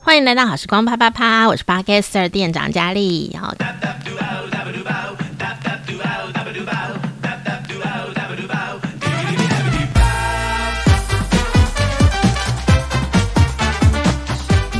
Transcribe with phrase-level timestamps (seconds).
[0.00, 3.36] 欢迎来到好时光啪啪啪，我是 Podcaster 店长佳丽。
[3.38, 3.54] 好，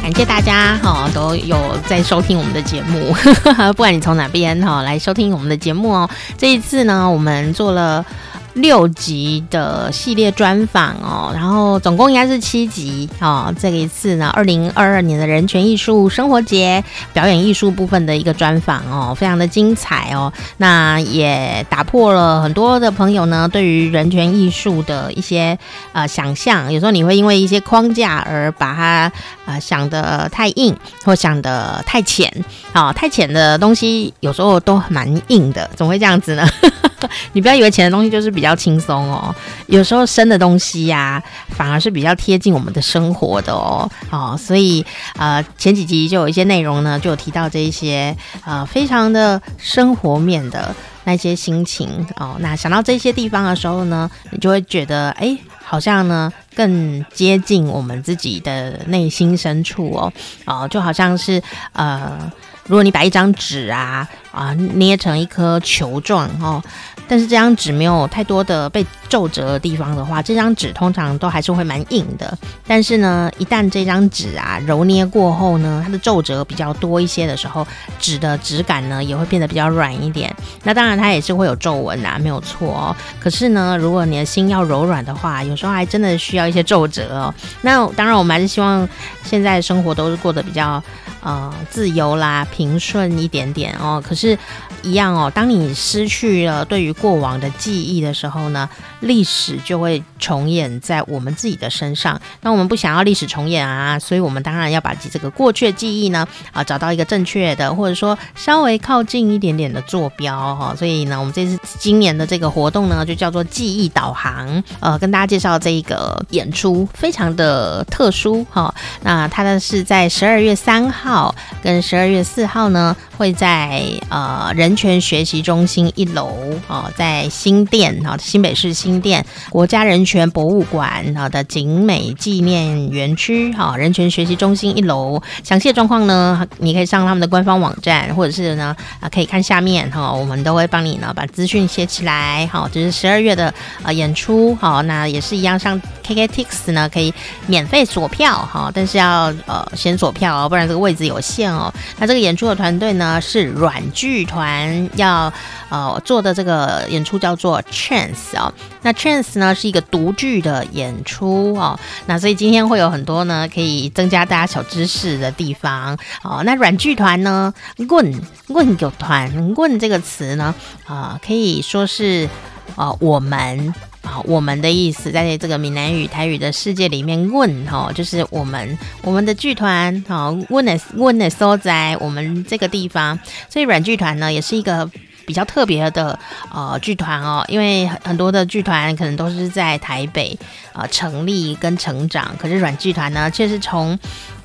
[0.00, 3.14] 感谢大家哈，都有在收听我们的节目，
[3.73, 6.09] 不管你从哪边哈来收听我们的节目哦。
[6.39, 8.05] 这一次呢，我们做了。
[8.54, 13.54] 六集的系列专访哦，然后总共应该是七集哦。
[13.58, 20.32] 这一次呢，二零二二年的人权艺术生活节表演艺术部分的一个专访哦，非常的精彩哦。
[20.56, 25.58] 那也打破了很多的朋友呢对于人权艺术的一些
[25.92, 26.72] 呃想象。
[26.72, 29.12] 有时候你会因为一些框架而把它
[29.48, 32.30] 呃想得太硬，或想得太浅
[32.75, 36.47] 啊、太浅的东西有时候都蛮硬的，怎么会这样子呢？
[37.33, 38.58] 你不要以为浅的东西就是比较。
[38.58, 39.33] 轻松哦，
[39.69, 44.84] 有时候深的东西呀、反而是比较贴近我们的生活的哦，哦，所以
[45.16, 50.75] 呃前几集就有一些内容呢，就有提到这一些呃非常的生活面的
[51.09, 60.12] 那些心情哦，那想到这些地方的时候呢，你就会觉得哎，好像呢更接近我们自己的内心深处哦，
[60.45, 61.42] 哦，就好像是
[61.73, 62.31] 呃，
[62.64, 64.06] 如果你把一张纸啊
[64.39, 66.62] 啊捏成一颗球状哦。
[67.11, 72.36] 但是这张纸没有太多的被皱褶的地方的话，这张纸通常都还是会蛮硬的。
[72.67, 77.67] 但是呢，一旦这张纸啊揉捏过后呢，它的皱褶比较多一些的时候，
[77.98, 80.34] 纸的质感呢也会变得比较软一点。
[80.62, 82.97] 那当然它也是会有皱纹啊，没有错哦。
[83.19, 87.34] 可是呢，如果你的心要柔软的话，有时候还真的需要一些皱褶哦。
[87.62, 88.86] 那当然，我们还是希望
[89.25, 90.83] 现在生活都是过得比较
[91.23, 94.02] 呃自由啦、平顺一点点哦。
[94.06, 94.39] 可是，是
[94.83, 98.69] 一样哦，当你失去了对于过往的记忆的时候呢，
[99.01, 102.20] 历史就会重演在我们自己的身上。
[102.43, 110.75] 那我们不想要历史重演啊，所以我们当然要把这个过去的记忆呢，啊，找到一个正确的，或者说稍微靠近一点点的坐标哈。
[110.77, 114.63] 所以呢，我们这次今年的这个活动呢，就叫做记忆导航。
[114.81, 118.73] 呃，跟大家介绍这一个演出，非常的特殊哈。
[119.02, 126.36] 那它呢是在十二月三号跟十二月四号呢，会在呃人权学习中心一楼
[126.67, 126.91] 啊。
[126.96, 142.46] 在新店啊，新北市新店国家人权博物馆啊的景美纪念园区哈，人权学习中心一楼，详细的状况呢，你可以上他们的官方网站，或者是呢啊，可以看下面哈，我们都会帮你呢把资讯写起来。
[142.50, 143.52] 好，这是十二月的
[143.82, 147.12] 呃演出，好，那也是一样上 KKTIX 呢可以
[147.46, 151.72] 免费锁票哈，但是要呃先锁票哦，不然这个位置有限哦。
[151.98, 155.32] 那这个演出的团队呢是软剧团要
[155.69, 156.86] 呃做的这个。
[156.88, 166.42] 演出叫做 Chance 哦，那 Chance 呢是一个独剧的演出哦，那所以今天会有很多呢可以增加大家小知识的地方哦。
[166.44, 168.04] 那软剧团呢，阮
[168.47, 170.54] 阮剧团，阮这个词呢
[170.87, 172.28] 啊、可以说是
[172.76, 173.75] 啊、我们
[174.08, 183.19] 啊、我们的意思，在这个闽南语台语的世界里面，问哈就是我们我们的剧团好，问的问的所在，我们这个地方，
[183.50, 184.91] 所以软剧团呢也是一个。
[185.28, 186.19] 比较特别的
[186.50, 190.34] 呃剧团哦，因为很多的剧团可能都是在台北
[190.72, 193.98] 呃成立跟成长，可是软剧团呢却是从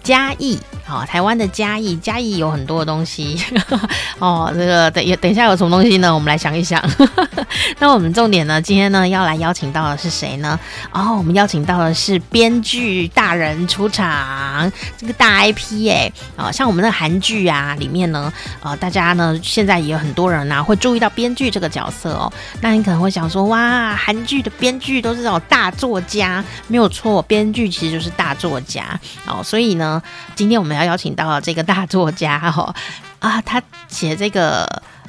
[0.04, 3.42] 嘉义，好，台湾的嘉义，嘉义有很多的东西
[4.20, 4.52] 哦。
[4.54, 6.14] 这个等等一下有什么东西呢？
[6.14, 6.84] 我们来想一想。
[7.80, 10.60] 那我们重点呢，今天呢要来邀请到的是谁呢？
[10.92, 18.32] 哦，我们邀请到的是编剧大人出场，这个大 IP 哎，啊，像我们的韩剧啊里面呢，
[18.62, 22.32] 呃，大家呢现在也有很多人呐、会注意到编剧这个角色哦。
[22.60, 29.42] 那你可能会想说，哇，韩剧的编剧都是这种大作家，没有错，编剧其实就是大作家哦。
[29.42, 29.93] 所以呢。
[30.36, 32.74] 今天我们要邀请到这个大作家哈
[33.20, 34.66] 啊，他写这个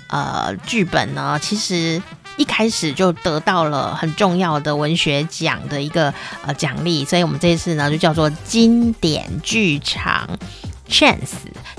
[0.09, 2.03] 呃剧本呢，其实
[2.37, 6.13] 一开始就得到了很重要的文学奖的一个
[6.47, 10.29] 呃奖励，所以我们这次呢就叫做经典剧场
[10.89, 11.35] Chance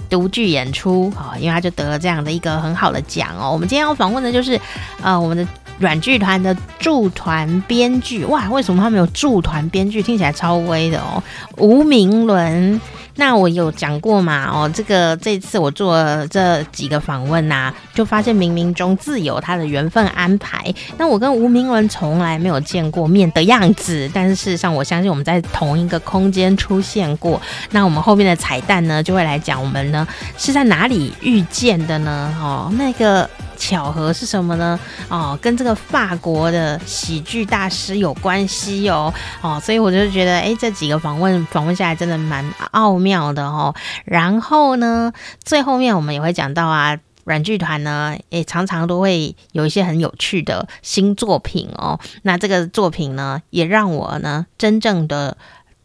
[0.09, 3.51] 独剧演出啊，因为他就得了这样的一个很好的奖哦。
[3.51, 4.59] 我们今天要访问的就是
[5.01, 5.47] 呃我们的。
[5.77, 10.01] 软剧团的驻团编剧哇，为什么他们有驻团编剧？
[10.01, 11.21] 听起来超威的哦。
[11.57, 12.79] 吴明伦，
[13.15, 14.49] 那我有讲过嘛？
[14.49, 20.73] 哦，这个这次我做这几个访问呐、就发现冥冥中自有他的缘分安排。
[20.97, 27.41] 那我跟吴明伦从来没有见过面的样子，但是事实上，我相信我们在同一个空间出现过。
[27.71, 30.07] 那我们后面的彩蛋呢，就会来讲我们呢
[30.37, 32.33] 是在哪里遇见的呢？
[32.39, 33.29] 哦，那个。
[33.67, 34.79] 巧合是什么呢？
[35.09, 39.11] 哦，跟这个法国的喜剧大师有关系哦。
[39.41, 43.73] 哦，所以我就觉得，哎，这几个访问访问下来真的蛮奥妙的哦。
[44.05, 45.11] 然后呢，
[45.43, 46.95] 最后面我们也会讲到啊。
[47.25, 51.99] 软剧团呢，也常常都会有一些很有趣的新作品哦。
[52.21, 55.35] 那这个作品呢，也让我呢真正的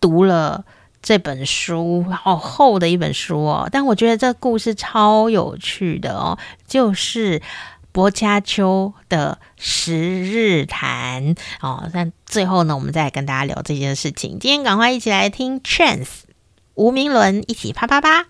[0.02, 0.66] 读了
[1.02, 3.69] 这本书，好厚的一本书哦。
[3.70, 7.41] 但我觉得这故事超有趣的哦，就是
[7.93, 11.88] 薄伽丘的《十日谈》哦。
[11.93, 14.38] 那最后呢，我们再跟大家聊这件事情。
[14.38, 16.20] 今天赶快一起来听 Chance
[16.75, 18.26] 吴明伦一起啪啪啪。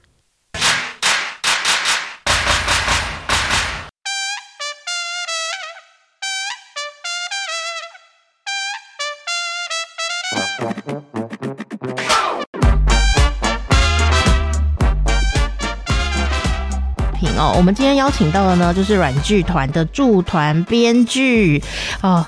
[17.41, 21.63] 哦，我们今天邀请到的呢，就是软剧团的驻团编剧
[22.03, 22.27] 哦，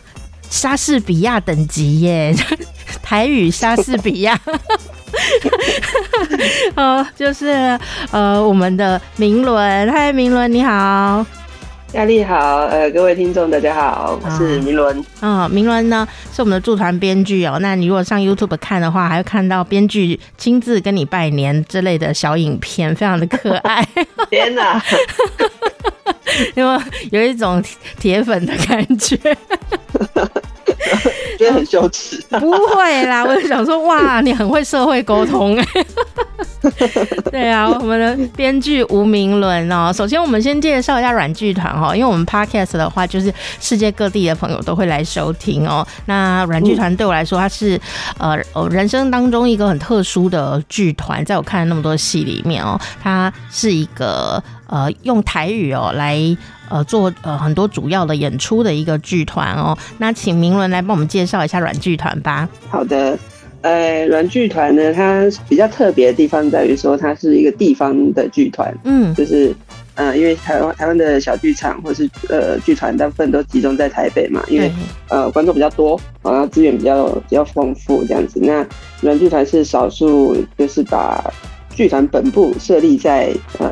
[0.49, 2.35] 莎士比亚等级耶，
[3.03, 4.41] 台语莎士比亚，
[6.75, 7.79] 哦，就是
[8.11, 11.27] 呃，我们的明伦，嗨，明伦你好。
[11.93, 14.99] 亚丽好，呃，各位听众大家好，我是明伦。
[15.21, 17.59] 嗯、哦，明伦呢是我们的驻团编剧哦。
[17.61, 23.87] 那你如果上 YouTube 看的话，还会看到编剧亲自跟你拜年之类的小影片，非常的可爱。
[24.31, 24.83] 天哪，
[26.57, 27.63] 因为有一种
[27.99, 29.19] 铁粉的感觉。
[31.39, 35.67] 觉得很羞耻， 不会啦，我就想说，哇，你很会社会沟通哎。
[37.31, 39.93] 对啊，我们的编剧吴明伦哦。
[39.93, 45.85] 首先，我们先介绍一下软剧团哈，因为我们 Podcast 的话，就是世界各地的朋友都会来收听哦。
[46.07, 47.81] 那软剧团对我来说，它是
[48.19, 48.39] 呃
[48.71, 56.37] 人生当中一个很特殊的剧团，在我看了那么多戏里面哦，它是一个呃用台语哦来。
[56.73, 62.49] 呃，做呃很多主要的演出的一个剧团哦，那请明伦来帮我们介绍一下软剧团吧。
[62.71, 63.19] 好的，
[63.61, 69.55] 呃，软剧团呢，它比较特别的地方在于说，它是一个地方的剧团，嗯，就是
[69.97, 74.73] 呃，因为台湾台湾的小剧场或是呃剧团大部分都集中在台北嘛，因为
[75.11, 78.41] 呃观众比较多，然后资源比较比较丰富这样子。
[78.43, 78.67] 那
[79.03, 81.23] 软剧团是少数，就是把
[81.77, 83.69] 剧团本部设立在呃。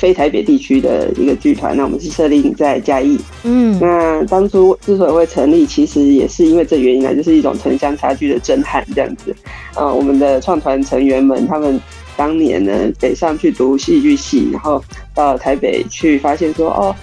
[0.00, 3.18] 非台北地区的一个剧团，那我们是设立在嘉义。
[3.42, 9.36] 嗯，那当初之所以会成立，其实也是因为这原因呢，就是一种城乡差距的震撼这样子。
[9.74, 11.78] 呃，我们的创团成员们，他们
[12.16, 14.82] 当年呢北上去读戏剧系，然后
[15.14, 16.96] 到台北去发现说，哦，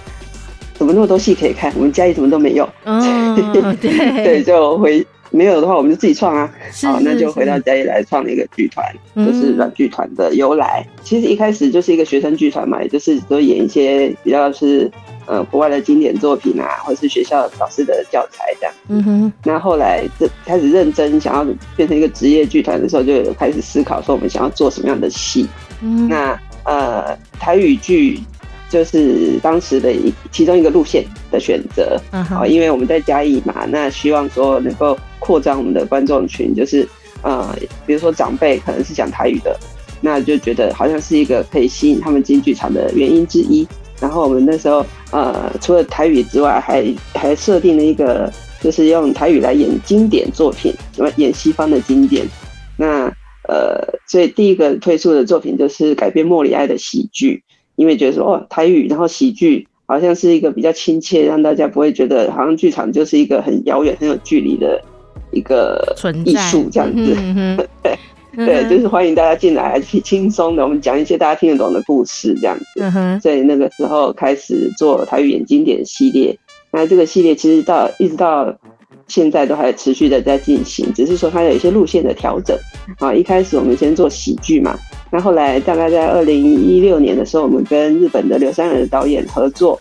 [0.73, 1.71] 怎么那么多戏可以看？
[1.75, 2.67] 我们嘉义什么都没有。
[2.83, 3.61] 嗯，对，
[4.25, 5.05] 对，就回。
[5.31, 6.49] 没有的话，我们就自己创啊！
[6.83, 8.85] 好，那就回到嘉义来创了一个剧团，
[9.15, 10.85] 就是软剧团的由来。
[11.03, 14.89] 其实一开始就是一个学生剧团嘛，也就是都演一些比较是
[15.25, 18.73] 呃国外的经典作品啊，或者是学校老师的教材这样。
[18.87, 19.33] 嗯哼。
[19.43, 21.45] 那后来这开始认真想要
[21.75, 25.47] 变成一个职业剧团的时候，就有开始思考说我们想要做什么样的戏。
[25.81, 26.07] 嗯。
[26.07, 28.19] 那呃台语剧。
[28.69, 31.01] 就是当时的一其中一个路线
[31.31, 32.45] 的选择，啊、uh，huh.
[32.45, 36.87] 因为我们在嘉义嘛，那希望说能够扩张我们的观众群，就是
[37.21, 37.53] 呃，
[37.85, 39.59] 比如说长辈可能是讲台语的，
[39.99, 43.67] 那就觉得好像是一个可以吸引他们进剧场的原因之一。
[43.99, 48.31] 然后我们那时候呃，除了台语之外，还还设定了一个，
[48.61, 52.25] 就是用台语来演经典作品，什么演西方的经典。
[52.77, 53.11] 那
[53.49, 57.43] 呃，所以第一个推出的作品就是改编莫里哀的喜剧。
[57.75, 64.83] 因为觉得说哦，台语然后喜剧好像是一个比较亲切，让大家不会觉得好像剧场就是一个很遥远、很有距离的
[65.31, 67.15] 一个艺术这样子。
[67.17, 67.57] 嗯、
[68.35, 70.63] 对对，就是欢迎大家进来，挺轻松的。
[70.63, 72.65] 我们讲一些大家听得懂的故事这样子。
[72.75, 76.37] 嗯、所以那个时候开始做台语演经典系列，
[76.71, 78.55] 那这个系列其实到一直到
[79.07, 82.55] 现在都还持续的在进行，只是说它有一些路线的调整
[82.99, 83.11] 啊。
[83.13, 84.77] 一开始我们先做喜剧嘛。
[85.09, 89.79] 那后来大概在二零一六年的时候，我们跟日本的刘三仁导演合作，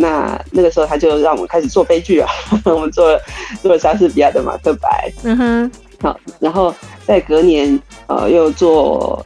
[0.00, 2.26] 那那个时候他就让我们开始做悲剧了，
[2.64, 3.20] 我们做了
[3.60, 5.12] 做了莎士比亚的《马克白》。
[5.24, 9.22] 嗯哼，好，然后在隔年呃又做，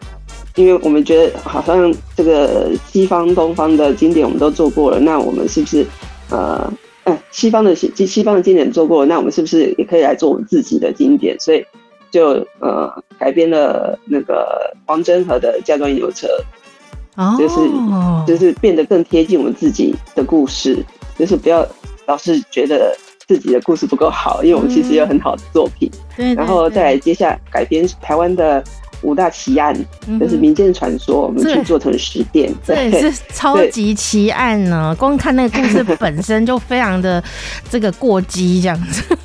[0.57, 5.87] 因为我们觉得好像这个西方、东方的经典我们都做过了，那我们是不是
[6.31, 6.73] 呃，
[7.05, 11.39] 哎，西方的西西方的经典做过了，那我们是不是也可以来做我们自己的经典？
[11.39, 11.65] 所以。
[12.11, 12.89] 就呃
[13.19, 16.29] 改编了那个黄真和的《嫁妆吟游车》，
[17.17, 17.57] 哦，就是
[18.27, 20.85] 就是变得更贴近我们自己的故事，
[21.19, 21.67] 就是不要
[22.07, 25.91] 老是觉得自己的故事不够好，因为我们其实有很好的作品。
[26.17, 28.63] 嗯、然后再来接下来改编台湾的
[29.03, 29.75] 五大奇案，
[30.07, 34.95] 嗯、就是民间传说，我们去做成实验，这也是超级奇案呢。
[34.99, 37.23] 光看那个故事本身就非常的
[37.69, 39.17] 这个过激，这样子，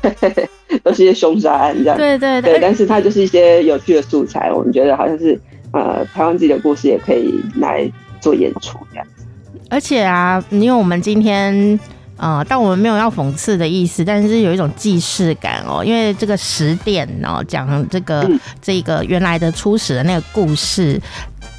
[0.82, 1.96] 都是一些凶杀案这样。
[1.96, 5.40] 对对对，对，但是它就是一些有趣的素材，我们觉得好像是
[5.72, 9.24] 呃，台湾自己的故事也可以来做演出这样子。
[9.68, 11.78] 而且啊，因为我们今天。
[12.22, 21.00] 呃，但我们没有要讽刺的意思，但是有一种既视感哦，因为这个十点哦，讲这个、嗯、这个原来的初始的那个故事，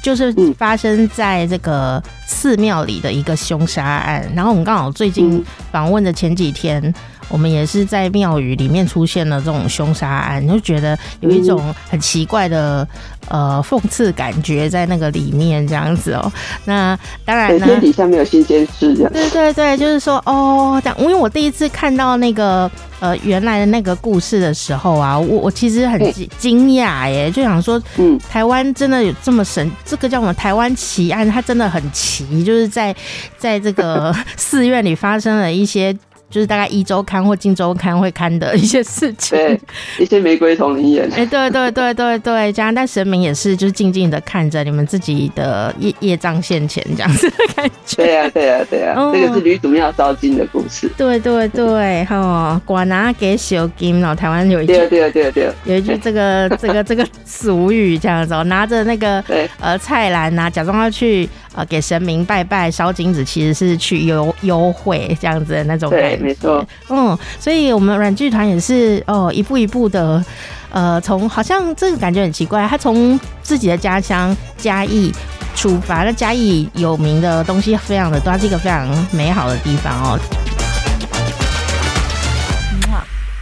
[0.00, 4.24] 就是发生在这个寺庙里的一个凶杀案。
[4.36, 6.94] 然后我们刚好最近访问的前几天。
[7.28, 12.86] 我们也是在庙宇里面出现了这种凶杀案，就觉得有一种很奇怪的
[13.28, 16.32] 呃讽刺感觉在那个里面这样子哦、喔。
[16.64, 19.12] 那当然呢，天底下没有新鲜事这样。
[19.12, 26.00] 对对对，就是说哦，这样，因为我第一次看到那个呃原来的那个故事的时候啊，我我其实很
[26.38, 29.70] 惊讶耶，就想说，嗯，台湾真的有这么神？
[29.84, 30.34] 这个叫什么？
[30.34, 32.94] 台湾奇案，它真的很奇，就是在
[33.38, 35.96] 在这个 寺院里发生了一些。
[36.32, 39.60] 就是大概一周刊或近周刊会刊的一些事情，对，
[39.98, 47.96] 一些玫瑰瞳铃眼，哎，对对对对对，这样，但神明也是就是静静的看着你们自己的业业障现前这样子的感觉。
[48.02, 50.90] 对呀、啊、对呀、啊、对呀、啊，这、哦、个是吕祖庙烧金的故事。
[50.96, 59.22] 对对对，哈，管拿给小金哦，台湾有一句，对对对对，有一句这个这个这个俗语这样子哦，拿着那个
[59.60, 61.28] 呃菜篮啊，假装要去。
[61.54, 66.16] 呃，给神明拜拜烧金子，其实是去优优惠这样子的那种感觉。
[66.16, 66.66] 对，没错。
[66.88, 70.24] 嗯，所以我们软剧团也是哦，一步一步的，
[70.70, 75.12] 呃，从好像这个感觉很奇怪，他从自己的家乡嘉义
[75.54, 80.18] 出发，那嘉义有名的东西非常的多，是一个非常美好的地方哦。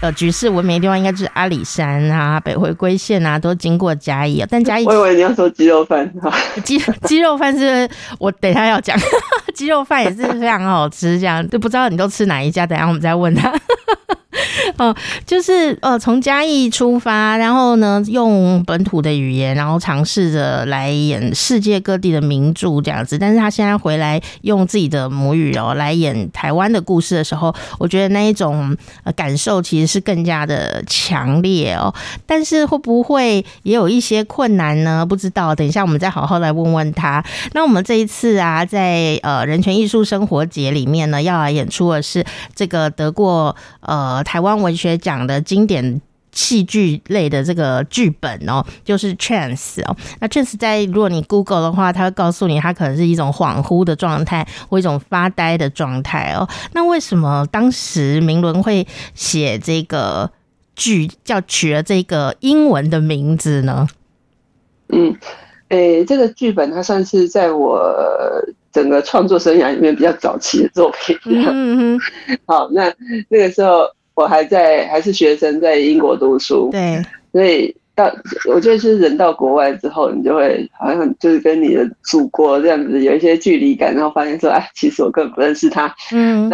[0.00, 4.49] 呃，举世闻名的地方应该就是阿里山啊、北回归线啊，都经过嘉义啊。
[4.50, 6.11] 但嘉义，我以为你要说鸡肉饭，
[6.64, 7.87] 鸡鸡肉饭是
[8.19, 8.99] 我等一下要讲，
[9.54, 13.52] 鸡肉饭也是非常好吃，这样就不知道你都吃哪一家，等一下我们再问他。
[14.79, 14.95] 哦，
[15.27, 23.19] 就是呃，从嘉义出发，然后呢，用本土的语言，然后尝试着来演世界各地的名著这样子。
[23.19, 28.77] 但是他现在回来用自己的母语哦来演台湾的故事的时候，我觉得那一种
[29.17, 31.93] 感受其实是更加的强烈哦。
[32.25, 35.05] 但是会不会也有一些困难呢？
[35.05, 37.23] 不知道，等一下我们再好好来问问他。
[37.53, 46.00] 那我们这一次啊，在呃人权艺术生活节里面呢，要来演出的是这个得过呃台湾文学奖的经典
[46.33, 49.97] 戏剧类的这个剧本哦，就是 trance 哦。
[50.21, 56.49] 那 trance 在如果你 Google 的话，它会告诉你，它可能是一种恍惚的状态或一种发呆的状态哦。
[56.73, 60.31] 那为什么当时明伦会写这个
[60.77, 63.89] 剧，叫取了这个英文的名字呢？
[64.91, 65.12] 嗯，
[65.71, 67.93] 诶、欸，这个剧本它算是在我
[68.73, 71.19] 整个创作生涯里面比较早期的作品。
[71.25, 72.00] 嗯嗯。
[72.47, 72.95] 好，那
[73.29, 73.81] 那个时候。
[74.21, 78.05] 我还在还是学生，在英国读书，对，所以到
[78.47, 85.95] 我觉得就是人到国外之后，你就会好像就是跟你的祖国这样子有一些距离感，然后发现说，哎，其实我根本不认识他。
[86.12, 86.50] 嗯，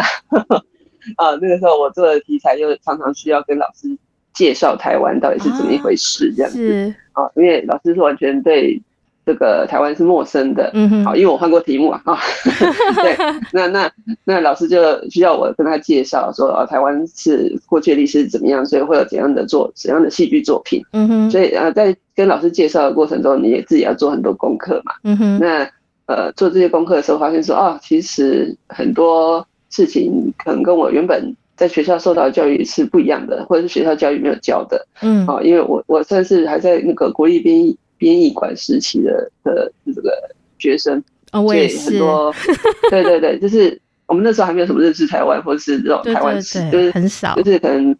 [1.17, 3.87] 啊，那个时候我做的题材就常常需要跟老师
[4.33, 8.81] 介绍台湾到底是怎么一回事，这样子啊，因为老师是完全对。
[9.27, 12.17] 这个台湾是陌生的，嗯哼，好，因为我换过题目啊，哈，
[13.03, 13.13] 对，
[13.51, 13.91] 那那
[14.23, 14.79] 那老师就
[15.09, 25.69] 需要我跟他介绍说，啊，台湾是过去的历史是怎么样，所以会有怎样的作怎样的戏剧作品，嗯哼，所以啊，在跟老师介绍的过程中，你也自己要做很多功课嘛，嗯哼，那
[26.05, 37.77] 呃，做这些功课的时候，发现说，啊，其实很多事情可能跟我原本在学校受到的教育是不一样的，或者是学校教育没有教的，嗯，好，因为我我算是还在那个国立编译。
[37.97, 40.11] 编译馆时期的的这个
[40.57, 41.89] 学生，哦，我也是。
[41.89, 42.33] 很多，
[42.89, 47.95] 对对对，就是我们那时候还没有什么认识台湾，或者是这种台湾史，就是很少，就是可能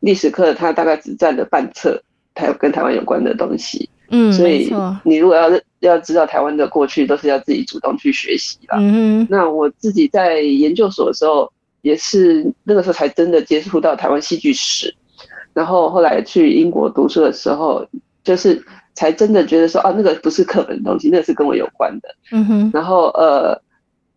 [0.00, 2.02] 历史课它大概只占了半册，
[2.34, 3.88] 台跟台湾有关的东西。
[4.10, 4.72] 嗯，所以
[5.04, 8.78] 你如果要要知道台湾的过去，都是要自己主动去学习啦。
[8.80, 11.52] 嗯哼，那我自己在研究所的时候，
[11.82, 14.92] 也是那个时候才真的接触到台湾戏剧史，
[15.52, 17.86] 然后后来去英国读书的时候，
[18.24, 18.64] 就是。
[19.00, 22.14] 才真的觉得说啊，那个不是课本的东西，那是跟我有关的。
[22.32, 22.70] 嗯哼。
[22.74, 23.58] 然后呃，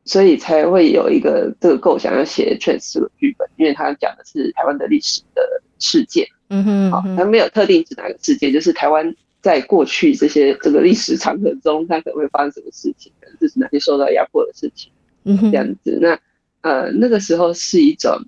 [0.03, 5.41] 所以才会有一个这个构想要写 trance 这个剧本，因为他讲的是台湾的历史的
[5.79, 6.27] 事件。
[6.49, 6.91] 嗯哼。
[6.91, 14.91] 好，他没有特定指哪个事件，就是台湾在过去这些这个历史长河中，它可能会发生什么事情，可能就是哪些受到压迫的事情。
[15.23, 15.49] 嗯哼。
[15.49, 16.19] 这样子，那
[16.59, 18.19] 呃那个时候是一种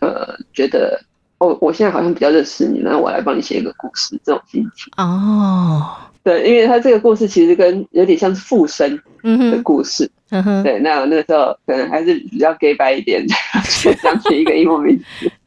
[0.00, 1.00] 呃觉得。
[1.44, 4.92] 哦，我现在好像比较认识你，那我来帮你写一个故事，这种心情。
[4.96, 10.10] 哦，对，因为他这个故事其实跟有点像是附身的故事。
[10.30, 13.24] 嗯哼，对，那我那个时候可能还是比较 gay 白一点，
[13.62, 15.30] 想取一个英文名字。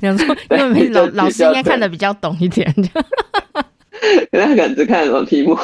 [0.00, 2.74] 然后，然后因为老老师应该看的比较懂一点。
[4.30, 5.56] 可能他可能只看什么题目，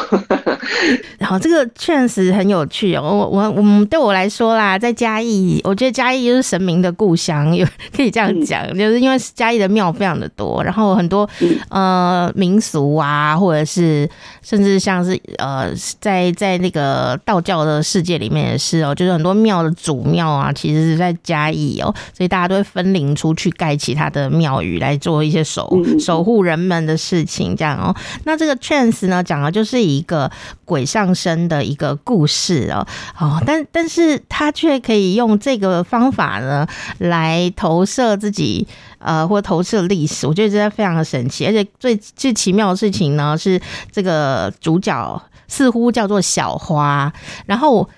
[1.19, 3.03] 然后这个确实很有趣哦。
[3.03, 14.09] 我我我们对我来说啦，在嘉义，我觉得嘉义就是神明的故乡，有可以这样讲，嗯、就是因为嘉义的庙非常的多，然后很多、嗯、呃民俗啊，或者是
[14.43, 27.95] 甚至像是呃在在那个道教的世界里面也是哦，就是很多庙的主庙啊，其实是在嘉义哦，所以大家都会分灵出去盖其他的庙宇来做一些守守护人们的事情，这样哦。
[28.29, 30.31] 那这个 Chance 呢，讲的就是一个
[30.67, 32.87] 鬼上身的一个故事哦，
[33.19, 36.69] 哦，但但是他却可以用这个方法呢，
[36.99, 38.69] 来投射自己，
[38.99, 43.59] 呃，或投射历史，我觉得真的非常的神奇，而且最最奇妙的事情呢，是
[43.91, 47.11] 这个主角似乎叫做小花，
[47.47, 47.89] 然后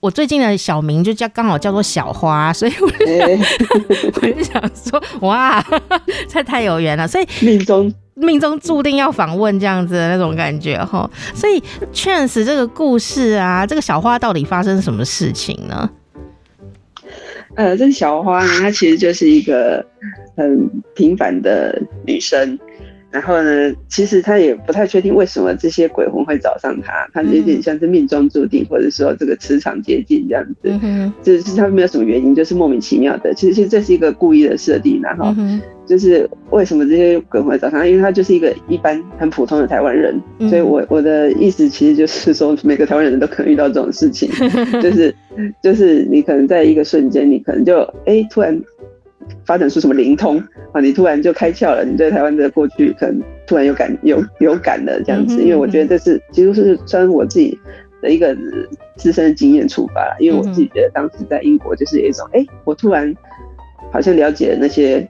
[0.00, 3.38] 我我最近的小名就叫刚好叫做小花，所以我就想，欸、
[4.22, 5.64] 我就想说，哇，
[6.28, 7.92] 这太有缘了，所以命中。
[8.14, 11.62] 命中注定要访问这样子的那种感觉哈，所以
[11.92, 15.88] Chance 这个故事啊，这个小花到底发生什么事情呢？
[17.54, 19.86] 呃，这个小花呢，她其实就是一个
[20.36, 22.58] 很平凡的女生。
[23.10, 33.32] 然后呢，其实他也不太确定为什么这些鬼魂会找上他，他有点像是命中注定，或者说这个磁场接近这样子，嗯、哼就是他没有什么原因，就是莫名其妙的。
[33.32, 35.34] 其实，其实这是一个故意的设定，然后
[35.86, 40.20] 就是为什么这些鬼魂会找上他，因为他就是一个一般很普通的台湾人。
[40.38, 44.28] 嗯、所以我我的意思其实就是说，每个台湾人都可能遇到这种事情，
[44.82, 45.14] 就是
[45.62, 48.60] 就是你可能在一个瞬间，你可能就哎、欸、突然。
[49.44, 50.38] 发展出什么灵通
[50.72, 50.80] 啊？
[50.80, 55.42] 你突然就开窍了，你对台湾的过去可能突然有感有 有感了这样子。
[55.42, 57.58] 因为我觉得这是其实是从我自己
[58.02, 58.36] 的一个
[58.96, 63.14] 自身的经验出发，因为我自己觉得当时在英国就是有一种哎、欸，我突然
[63.92, 65.08] 好像了解了那些。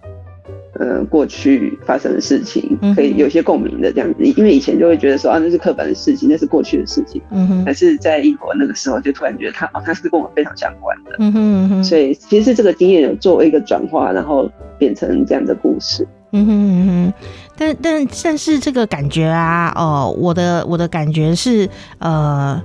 [0.78, 7.20] 呃，过去发生的事情可以有些共鸣的这样子，因为以前就会觉得说啊，那是刻板的事情，那是过去的事情。
[7.30, 7.62] 嗯哼。
[7.66, 11.16] 但是在英国那个时候，就突然觉得他哦，他是跟我非常相关的。
[11.18, 11.84] 嗯哼嗯哼。
[11.84, 14.48] 所以其实这个经验有作为一个转化，然后
[14.78, 16.06] 变成这样的故事。
[16.30, 17.12] 嗯哼嗯哼。
[17.56, 22.62] 但但但是这个感觉啊，哦，我的我的感觉是呃，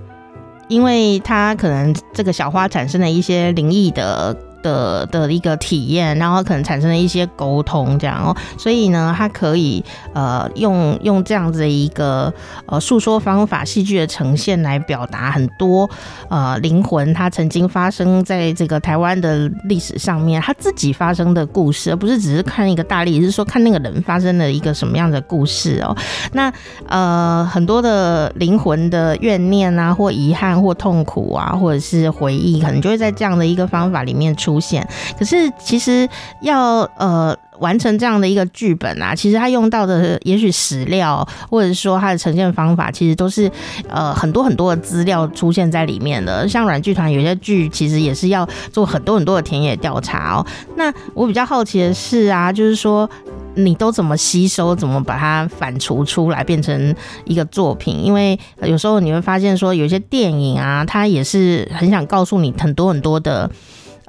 [0.67, 4.37] 因为他可能这个小花产生了一些灵异的。
[4.63, 12.33] 的的一个体验，然后可能产生了一些沟通，这样哦，所以呢，他可以呃用用这样子的一个
[12.65, 15.87] 呃诉说方法，戏剧的呈现来表达很多
[16.29, 25.95] 呃灵魂他曾经发生在这个台湾的历史上面，他自己发生的故事，而不是只是看一个大力，是说看那个人发生了一个什么样的故事哦。
[26.31, 26.51] 那
[26.87, 34.52] 呃很多的灵魂的怨念啊，或遗憾，或痛苦啊，或者是回忆，可能就会在这样的一个方法里面出。
[34.53, 34.87] 出现，
[35.17, 36.07] 可是其实
[36.41, 43.51] 要呃完成这样的一个剧本啊，其实他用到的也许史料，或者说他的呈现方法，其实都是
[43.89, 46.47] 呃很多很多的资料出现在里面的。
[46.47, 50.45] 像软剧团有些剧，其实也是要做很多很多的田野调查哦。
[50.75, 53.09] 那我比较好奇的是啊，就是说
[53.55, 58.03] 你都怎么吸收，怎么把它反刍出来变成一个作品？
[58.03, 63.49] 因为有时候你会发现说，有些电影啊，它也是很想告诉你很多很多的。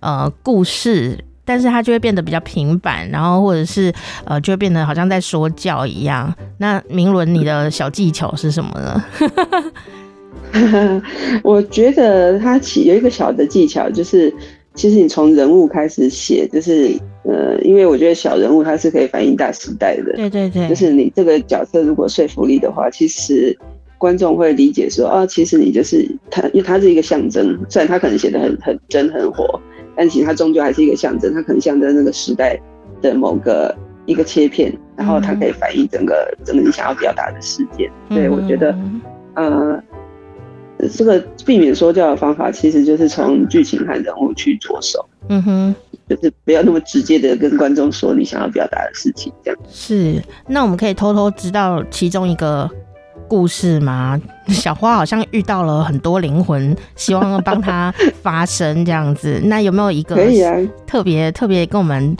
[0.04, 3.90] 呃，故事，但是它就会变得比较平板，然后或者是
[4.26, 6.32] 呃，就会变得好像在说教一样。
[6.58, 9.02] 那明伦，你的小技巧是什么呢？
[11.42, 14.32] 我觉得它起有一个小的技巧，就是
[14.74, 20.12] 其实你从人物开始写，就是呃，因为我觉得小人物他是可以反映大时代的。
[20.14, 23.56] 对对对，就是你这个角色如果说服力的话，其实
[23.98, 29.60] 观众会理解说，哦，其实你就是他，因为他是一个象征，虽然他可能写的很很真很活。
[29.96, 32.60] 但其实它终究还是一个象征，它可能象征那个时代
[33.00, 33.74] 的某个
[34.06, 37.90] 一个切片，然后它可以反映整个整个你想要表达的事件。
[38.08, 38.76] 对我觉得，
[39.34, 39.82] 呃，
[40.92, 45.04] 这个避免说教的方法，其实就是从剧情和人物去着手。
[45.28, 45.74] 嗯哼，
[46.08, 49.60] 就是不要那么直接的跟观众说你想要表达的事情，这样。
[49.68, 52.70] 是，那我们可以偷偷知道其中一个。
[53.34, 54.20] 故事吗？
[54.46, 57.92] 小花好像遇到了很多灵魂，希望帮他
[58.22, 59.40] 发声这样子。
[59.46, 60.14] 那有没有一个
[60.86, 62.16] 特别特别跟我们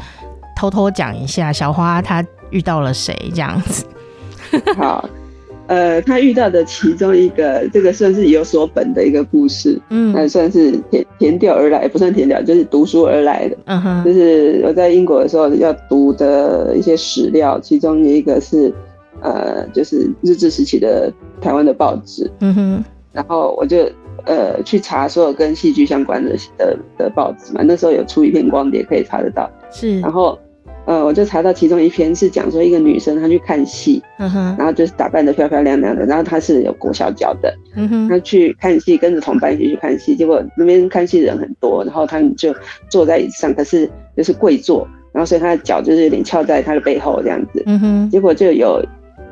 [0.57, 3.85] 偷偷讲一下，小花她遇到了谁这样子？
[4.77, 5.09] 好，
[5.68, 18.74] 呃，她遇到的其中一个，这个算是有所本的一个故事，嗯，那算是填填调而来，不算填调，就是读书而来的，嗯哼，就是我在英国的时候要读的一些史料，其中一个是，
[19.24, 23.90] 呃，就是日治时期的台湾的报纸，嗯哼，然后我就
[24.26, 30.38] 呃去查所有跟戏剧相关的的的报纸嘛，那时候有出一片光碟可以查得到，是，然后。
[30.87, 42.54] 呃，我就查到其中一篇是讲说一个女生她去看戏，嗯哼，然后就是打扮得漂漂亮亮的，然后她是有裹小脚的，嗯哼，她去看戏，跟着同伴一起去看戏，结果那边看戏的人很多，然后他们就
[42.90, 48.84] 坐在椅子上，可是就是跪坐，然后所以她的脚就是有点翘在她的背后这样子，嗯哼，结果就有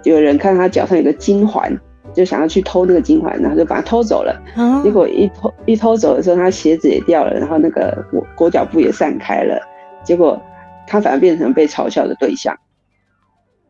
[0.05, 1.73] 有人看他脚上有个金环，
[2.15, 9.61] 就想要去偷那个金环，然后就把它偷走了，嗯，结果一偷一偷走的时候，他鞋子也掉了，然后那个裹裹脚布也散开了，
[10.05, 10.41] 结果。
[10.85, 12.55] 他反而变成被嘲笑的对象，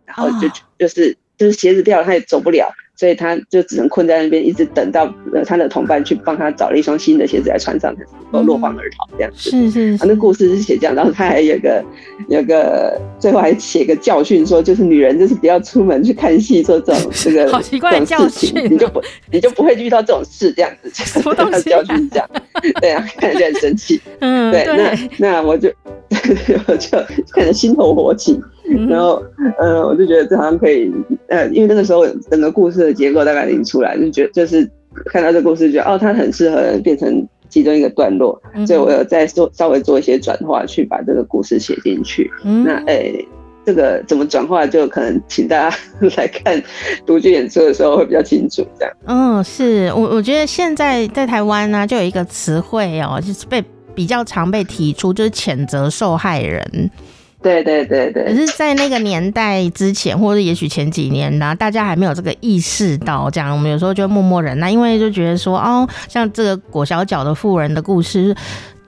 [0.07, 9.51] 然后就就是就是鞋子掉了，他也走不了，所以他就只能困在那边，一直等到呃他的同伴去帮他找了一双新的鞋子来穿上，才能够落荒而逃这样子。
[9.51, 11.85] 是是是，那故事是写这样，然后他还有个
[12.29, 20.91] 有个最后还写个教训，说就是女人就是不要出门去看戏，做这种这个 好奇怪的教训，你就不你就不会遇到这种事这样子。
[20.93, 21.71] 什么东西？
[21.71, 22.31] 教训是这样，
[22.81, 24.01] 对啊，看着就很生气。
[24.21, 25.73] 嗯，对，那那我就。
[26.69, 26.91] 我就
[27.33, 28.39] 看着心头火起，
[28.89, 29.23] 然后，
[29.59, 30.93] 呃，我就觉得这好像可以，
[31.29, 34.69] 呃，因为那个时候整个故事的结构大概已经出来，就觉得就是
[35.07, 42.31] 看到这故事，觉得哦，它很适合变成其中一个段落，所以我有再做稍微做一些转化，去把这个故事写进去。
[42.43, 43.29] 那，哎、欸，
[43.65, 45.77] 这个怎么转化，就可能请大家
[46.17, 46.63] 来看
[47.07, 48.67] 独剧演出的时候会比较清楚。
[48.79, 53.63] 这样，嗯，是我我觉得现在在台湾呢、啊，就有一个词汇哦，就是被。
[53.95, 56.91] 比较常被提出就是谴责受害人，
[57.43, 58.25] 对对对对。
[58.25, 63.53] 可是，在那个年代之前，或者也许前几年呢，大家还没有这个意识到这样。
[63.53, 68.35] 我们有时候就默默忍耐，因为就觉得说，哦，像这个裹小脚的妇人的故事。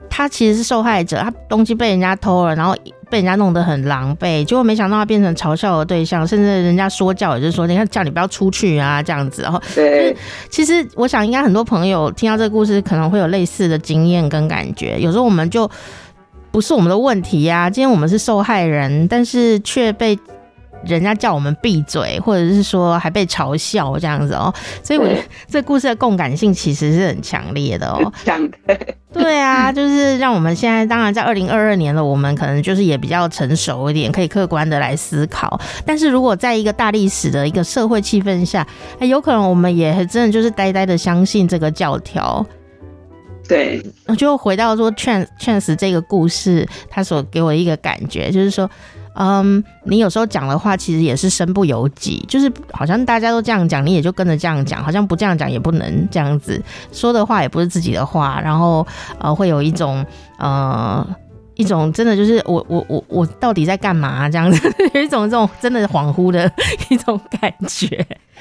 [0.07, 2.73] 他其实是受害者，他东西被人家偷了，然后
[3.09, 9.41] 被人家弄得很狼狈，结果没想到他变成嘲笑的对象，甚至人家说教，也就是说，你看叫你不要出去啊，这样子。
[9.41, 10.15] 然后，对，
[10.49, 14.97] 其实我想应该很多朋友听到这个故事，可能会有类似的经验跟感觉。
[15.01, 15.69] 有时候我们就
[16.55, 20.17] 不是我们的问题呀，今天我们是受害人，但是却被。
[20.85, 28.13] 人家叫我们闭嘴，或者是说还被嘲笑这样子哦，所以我觉得这故事的共感性其实是很强烈的哦。
[28.23, 35.59] 强对，对啊，就是让我们现在当然在二零二二年了，我们可能就是也比较成熟一点，可以客观的来思考。
[35.87, 38.67] 但是如果在一个大历史的一个社会气氛下，
[38.99, 42.45] 欸，有可能我们也真的就是呆呆的相信这个教条。
[43.47, 48.69] 对，我就回到说 Chance Chance 这个故事，他所给我一个感觉就是说。
[49.17, 58.85] 嗯，你有时候讲的话其实也是身不由己，就是好像大家都这样讲，你也就跟着这样讲，好像不这样讲也不能这样子说的话也不是自己的话，然后
[59.17, 60.05] 呃会有一种
[60.37, 61.07] 呃
[61.53, 66.51] 一种真的就是我我我我到底在干嘛这样子， 有一种这种真的恍惚的
[66.91, 67.87] 一种感觉。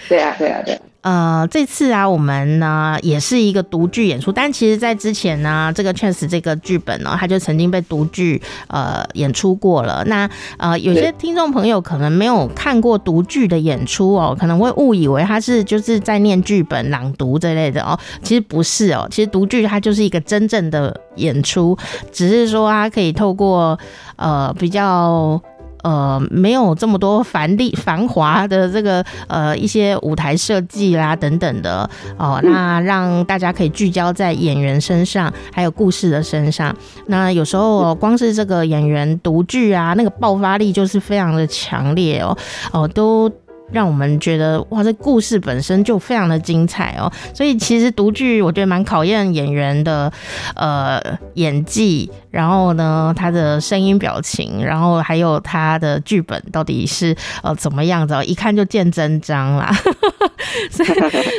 [0.08, 0.76] 对啊，对啊，对。
[1.04, 10.02] 呃，这次啊，我们呢也是一个独剧演出，但其实，在之前呢，这个 Chance 这个剧本呢，它就曾经被独剧呃演出过了。
[10.06, 21.76] 那呃，有些听众朋友可能没有看过独剧的演出哦，可能会误以为他是就是在念剧本朗读这类的哦，其实不是哦，其实独剧它就是一个真正的演出，
[22.10, 23.78] 只是说它可以透过
[24.16, 25.38] 呃比较。
[25.84, 36.74] 呃，没有这么多繁丽繁华的这个呃一些舞台设计啦等等的哦，那让大家可以聚焦在演员身上，还有故事的身上。
[37.06, 42.36] 那有时候光是这个演员独剧啊，那个爆发力就是非常的强烈哦
[42.72, 43.30] 哦都。
[43.74, 50.10] 让我们觉得哇，这故事本身就非常的精彩哦，所以其实读剧我觉得蛮考验演员的
[50.54, 51.02] 呃
[51.34, 59.74] 演技，然后呢他的声音表情，然后还有他的剧本到底是呃怎么样子，一看就见真章啦。
[60.70, 60.88] 所以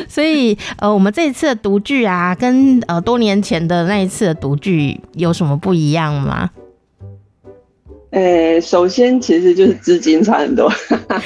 [0.10, 6.50] 所以呃我们这一次的读剧啊，跟呃多年前的那一次的读剧有什么不一样吗？
[8.12, 10.70] 呃、欸，首先其实就是资金差很多，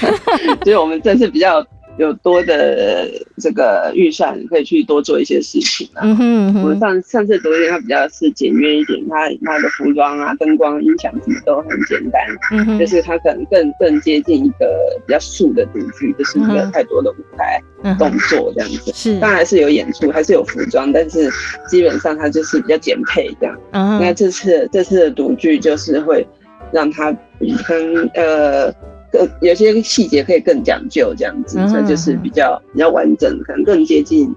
[0.63, 1.65] 所以我们这次比较
[1.97, 6.01] 有多的这个预算，可以去多做一些事情啊。
[6.03, 12.21] 嗯哼，嗯哼，我们上上次读剧它比较是简约一点，它它的服装啊、灯光、音响什么都很简单，
[12.53, 14.65] 嗯哼，就是它可能更更接近一个
[15.05, 17.61] 比较素的独剧，就是没有太多的舞台
[17.99, 18.91] 动作这样子。
[18.93, 21.29] 是，当然还是有演出，还是有服装，但是
[21.69, 23.59] 基本上它就是比较简配这样。
[23.71, 26.25] 嗯，那这次这次的独剧就是会。
[26.71, 27.15] 让它
[27.63, 28.71] 很呃
[29.11, 34.33] 更有些细节可以更讲究这样子，所以就是比较比较完整，可能更接近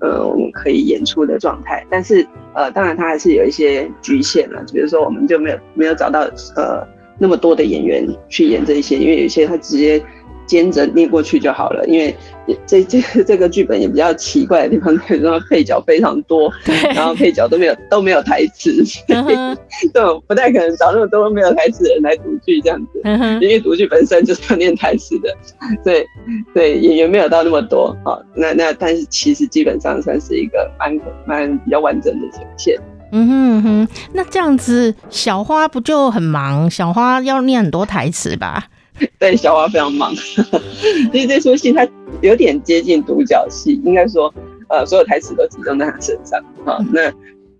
[0.00, 1.84] 呃我们可以演出的状态。
[1.90, 6.20] 但是呃，当然它还是有一些局限了，比如说我们就没有没有找到
[6.56, 6.86] 呃
[7.18, 10.02] 那么多的演员去演这一些，因为有些他直接。
[10.52, 12.14] 兼着念过去就好了，因为
[12.66, 16.52] 这这这个剧本也比较奇怪的地方，可以说配角非常多，
[16.94, 18.70] 然后配角都没有都没有台词，
[19.08, 19.56] 对、uh，
[19.94, 23.40] 这、种不太可能找那么多没有台词的人来读剧这样子，uh.
[23.40, 25.34] 因为读剧本身就是要念台词的，
[25.82, 26.04] 所以
[26.52, 28.20] 对演员没有到那么多啊。
[28.34, 32.78] 那那但是其实基本上算是一个蛮蛮比较完整的呈现。
[33.14, 36.70] 嗯哼嗯哼，那这样子小花不就很忙？
[36.70, 38.66] 小花要念很多台词吧？
[39.18, 40.52] 对，小花非常忙， 所
[41.14, 41.86] 以这出戏它
[42.20, 44.32] 有点接近独角戏，应该说，
[44.68, 46.40] 呃，所有台词都集中在他身上。
[46.64, 47.12] 好，那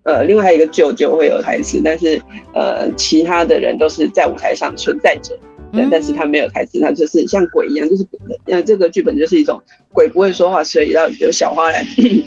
[0.05, 2.21] 呃，另外还有一个舅舅会有台词，但是
[2.55, 5.37] 呃，其他的人都是在舞台上存在着，
[5.73, 8.07] 对，但是他没有台词，他就是像鬼一样，就是
[8.47, 9.61] 呃，这个剧本就是一种
[9.93, 11.85] 鬼不会说话，所以要由小花来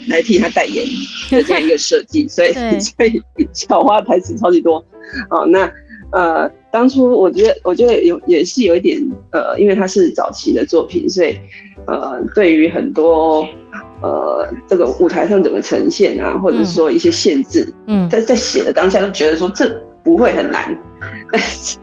[0.08, 0.84] 来替他代言
[1.30, 4.84] 的这样一个设计，所以所以小花台词超级多。
[5.30, 5.70] 好，那。
[6.12, 11.34] 呃，当初我觉得，我觉得有也是有一点，呃，因为它是早期的作品，所以，
[11.86, 13.48] 呃，对于很多，
[14.02, 19.66] 呃，这个舞台上怎么呈现啊，或者说一些限制，嗯，在在写的当下都觉得说这
[20.04, 20.78] 不会很难，
[21.32, 21.78] 但是，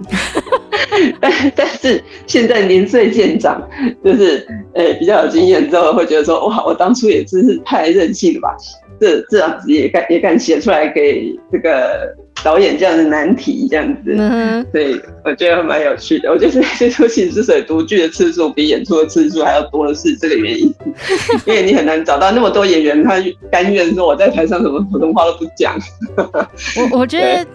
[1.22, 3.62] 但但是现在年岁渐长，
[4.04, 8.56] 就是呃比较有经验之后，会觉得说哇，我当初也真是太任性了吧，
[9.00, 12.16] 这这样子也敢也敢写出来给这个。
[12.44, 16.30] 导演这样的难题，这样子，对，我觉得蛮有趣的。
[16.30, 20.74] 我觉得这出戏之所以读剧的次数比演出的次数还要多的是这个原因，
[21.46, 23.16] 因为你很难找到那么多演员，他
[23.50, 25.74] 甘愿说我在台上什么普通话都不讲。
[26.92, 27.46] 我我觉得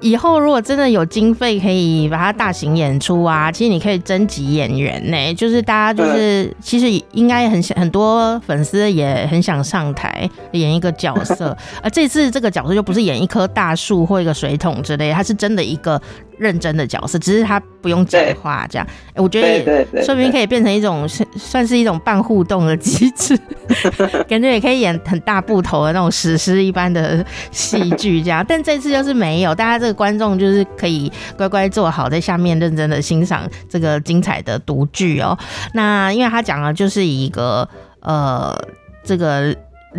[0.00, 14.28] 以后如果真的有经费可以把它大型演出啊，其实你可以征集演员呢、欸，就是大家就是、嗯、其实应该很想很多粉丝也很想上台演一个角色， 而这次这个角色就不是演一棵大树或一。
[14.28, 15.98] 个水桶之类，它是真的一个
[16.38, 18.86] 认真的角色，只是他不用讲话这样。
[18.86, 23.38] 对欸、我觉得说不定可以变成一种算是一种半互动的机制，
[24.28, 28.44] 感觉也可以演很大部头的那种史诗一般的戏剧这样。
[28.48, 35.36] 但这次就是没有，大家这个观众就是可以乖乖坐好，在下面认真的欣赏这个精彩的独剧哦。
[35.74, 37.68] 那因为他讲的就是一个
[38.00, 38.56] 呃
[39.04, 39.54] 这个。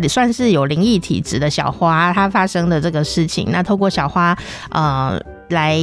[0.08, 4.38] 算是有灵异体质的小花，她发生的这个事情，那透过小花，
[4.70, 5.76] 呃，来。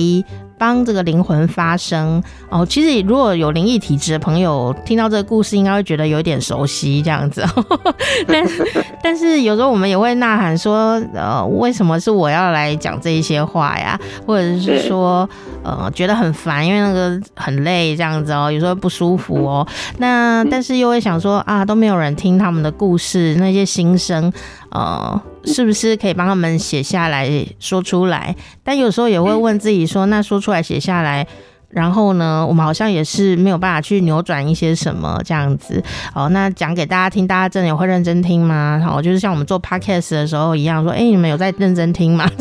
[0.58, 7.46] 帮这个灵魂发声哦，其实如果有灵异体质的朋友听到这个故事，应该会觉得有点熟悉这样子。
[8.28, 8.44] 但
[9.04, 14.00] 但是有时候我们也会呐喊说，呃，为什么是我要来讲这一些话呀？
[14.26, 15.30] 或者是说，
[15.64, 19.68] 呃，觉得很烦，因为那个很累这样子哦，有时候不舒服哦。
[19.98, 24.32] 那但是又会想说啊，都没有人听他们的故事，那些心声。
[24.70, 28.36] 呃，是不是可以帮他们写下来说出来？
[28.64, 31.26] 但有时候也会问自己说，那说出来写下来，
[31.70, 35.84] 然后呢，我们好像也是没有办法去扭转一些什么这样子。
[36.14, 38.82] 哦，那讲给大家听，大家真的也会认真听吗？
[38.84, 42.30] 好，就是像我们做 podcast 的时候一样，说，哎，你们有在认真听吗？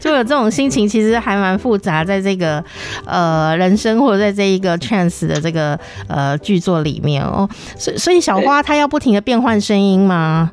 [0.00, 2.62] 就有这种心情，其实还蛮复杂，在这个
[3.04, 10.52] 呃人生或者在这一个 chance 的这个呃剧作里面哦，所以所以小花她要不停的变换声音吗？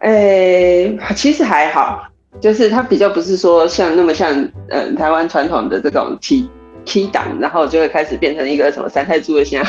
[0.00, 2.02] 哎、欸，其实还好，
[2.40, 4.32] 就是它比较不是说像那么像
[4.68, 6.48] 嗯、呃、台湾传统的这种 key
[6.84, 9.64] key 档，然后就会开始变成一个什么三太猪的像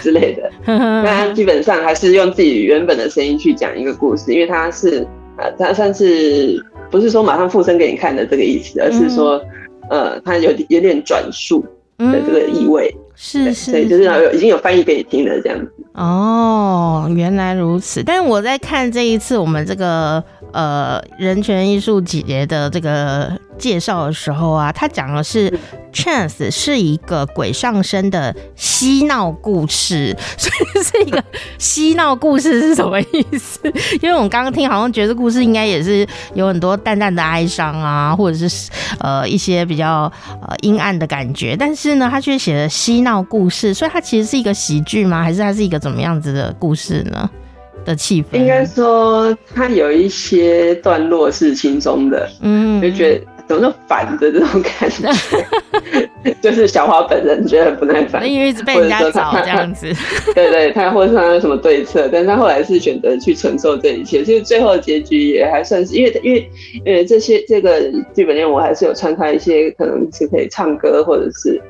[0.00, 5.06] 之类的， 那基本上还是用自己原本的声音去讲一个故事，因为它是。
[5.34, 9.42] 啊，它算是不是说马上附身给你看的这个意思，而是说，
[9.88, 11.64] 嗯、呃，它有有点转述
[11.96, 15.72] 的这个意味，嗯、是是，对就是有已经有翻译给你听了这样子。
[15.92, 18.02] 哦，原来如此。
[18.02, 23.30] 但是我在看这一次我们这个呃人权艺术节的这个
[23.62, 25.56] 介绍的时候啊，他讲的是。
[25.94, 31.22] Chance 是一个鬼上身的嬉闹故事， 所以是一个
[31.58, 33.60] 嬉闹故事是什么意思？
[34.00, 38.70] 因为我们刚刚听好像觉得故事应该也是有很多淡淡的哀伤啊，或者是
[39.00, 45.22] 呃一些比较呃阴暗的感觉，但是呢，他却写了嬉闹故事，所以它其实是一个喜剧吗？
[45.22, 47.28] 还是它是一个怎么样子的故事呢？
[47.84, 48.38] 的气氛？
[48.38, 53.26] 应该说它有一些段落是轻松的，嗯，就觉得。
[53.48, 59.92] 有那种反的这种感觉， 就是小花本人觉得很不耐烦，因为一直被人家找这样子。
[60.34, 64.24] 对对，他或者说他有什么对策，但他后来是选择去承受这一切。
[64.24, 66.50] 其实最后的结局也还算是，因为因为
[66.86, 67.80] 呃这些这个
[68.14, 71.60] 剧本里面我还是有穿插一些可能是可以唱歌或者是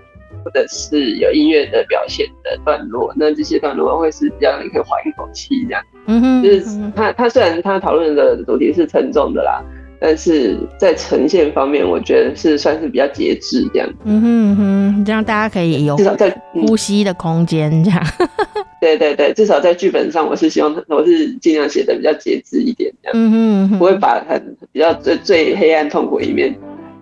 [0.45, 5.83] 或者是有音乐的表现的段落，那这些段落会是比较你可以缓一口气这样。
[6.07, 9.63] 嗯哼，就是他他虽然他讨论的主题是沉重的啦。
[10.05, 13.89] 但是在呈现方面，我觉得是算是比较节制这样。
[14.03, 18.05] 嗯哼哼，这样大家可以有至少在呼吸的空间这样。
[18.81, 23.13] 对对对，至少在剧本上，我是希望我是尽量写的比较节制一点这样。
[23.15, 26.53] 嗯哼，不会把很比较最最黑暗痛苦一面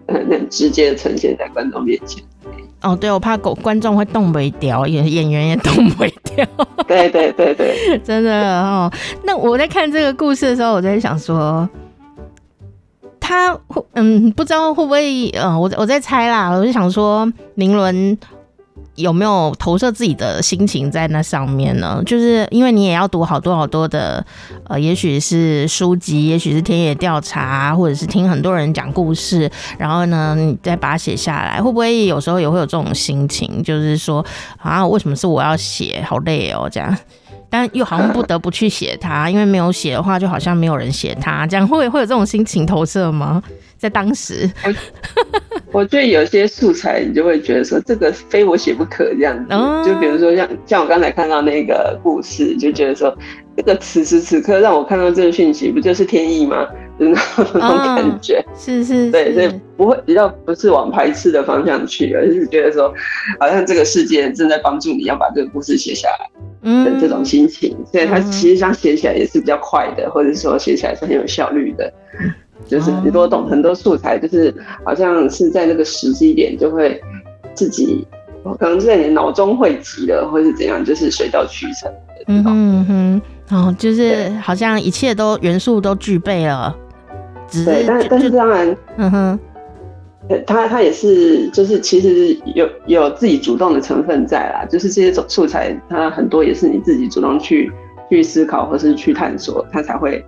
[0.07, 2.23] 很很直接的呈现在观众面前。
[2.83, 6.47] 哦，对，我怕狗观众会动不掉，演演员也动不掉。
[6.87, 8.93] 对对对对， 真的哦。
[9.25, 11.67] 那我在看这个故事的时候，我在想说。
[13.21, 18.17] 他会嗯，不知道会不会呃，我我在猜啦，我就想说，林伦
[18.97, 22.03] 有没有投射自己的心情在那上面呢？
[22.05, 24.25] 就是因为你也要读好多好多的
[24.69, 33.63] 呃，也许是书籍，也许是田野调查，或者是听很多人讲故事，然后呢，你再把它写下来，会不会有时候也会有这种心情？
[33.63, 34.25] 就是说
[34.59, 36.05] 啊，为什么是我要写？
[36.07, 36.95] 好累哦，这样。
[37.51, 43.43] 但又好像不得不去写它， 因为没有写的话，就好像没有人写它，这样会会有这种心情投射吗？
[43.77, 44.47] 在当时，
[45.73, 49.51] 我觉得有些素材你就会觉得说，这个非我写不可这样子。
[49.89, 53.17] 就比如说像像我刚才看到那个故事，就觉得说，
[53.57, 56.67] 这个此时此刻让我看到这个讯息，不就是天意吗？
[56.99, 57.17] 就 是
[57.55, 62.93] 那种感觉，是是，对，所以不会比较不是往排斥的方向去，而是觉得说，
[63.41, 66.31] 好像这个世界正在帮助你要把这个故事写下来。
[66.63, 71.93] 的这种心情，嗯、所以它其实上写起来也是比较快的，嗯、或者说写起来是很有效率的。
[72.67, 77.01] 就是你多懂很多素材，就是好像是在那个时机点就会
[77.55, 78.07] 自己
[78.59, 81.91] 可能是在你脑中汇集了，或是怎样，就是水到渠成。
[82.27, 83.23] 嗯哼哼，
[83.57, 86.77] 哦，就是好像一切都元素都具备了，
[87.49, 89.41] 只是对，但但是当然，嗯哼。
[90.47, 97.71] 他他也是，就是其实有有自己主动的成分在啦，就是这些素材，它很多也是你自己主动去
[98.09, 100.25] 去思考或是去探索，它才会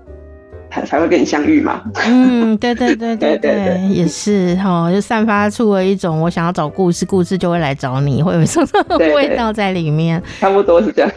[0.71, 1.83] 才才会跟你相遇嘛。
[2.07, 8.67] 嗯，对对对对对， 对，也是哈，就散发出了一种我想要找故事，故事就会来找你，会有什么
[9.15, 10.21] 味道在里面？
[10.41, 11.11] 差不多是这样。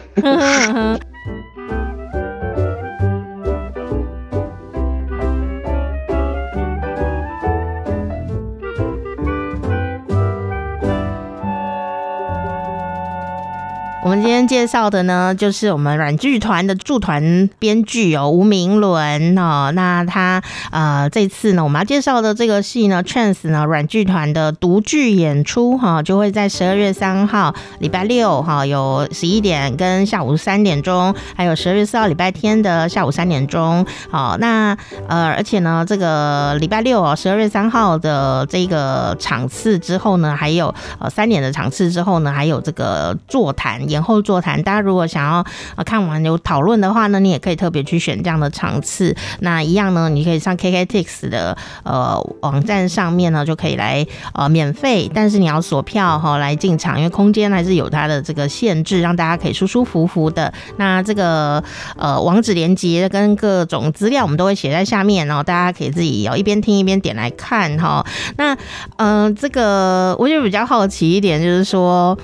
[14.06, 19.72] 我们今天介绍的呢，就是我们软剧团的驻团编剧哦吴明伦哦。
[19.74, 20.40] 那他
[20.70, 33.84] 呃这次呢，我们要介绍的这个戏呢，Chance 呢，软剧团的独剧演出哈，就会在十二月三号礼拜六哈，有十一点跟下午三点钟，还有十二月四号礼拜天的下午三点钟。
[34.08, 45.42] 好，那呃而且呢，这个礼拜六哦，十二月三号的这个场次之后呢，还有呃三点的场次之后呢，还有这个座谈前后座谈，大家如果想要
[45.76, 49.16] 呃看完有讨论的话呢，你也可以特别去选这样的场次。
[49.40, 60.52] 那一样呢，你可以上 KKTix 的呃网站上面呢，就可以来呃免费，但是你要锁票哈来进场，因为空间还是有它的这个限制，让大家可以舒舒服服的。
[60.76, 61.64] 那这个
[61.96, 68.04] 呃网址连接跟各种资料我们都会写在下面，然后大家可以自己要一边听一边点来看哈。
[68.36, 68.54] 那
[68.96, 72.18] 嗯、呃，这个我就比较好奇一点，就是说。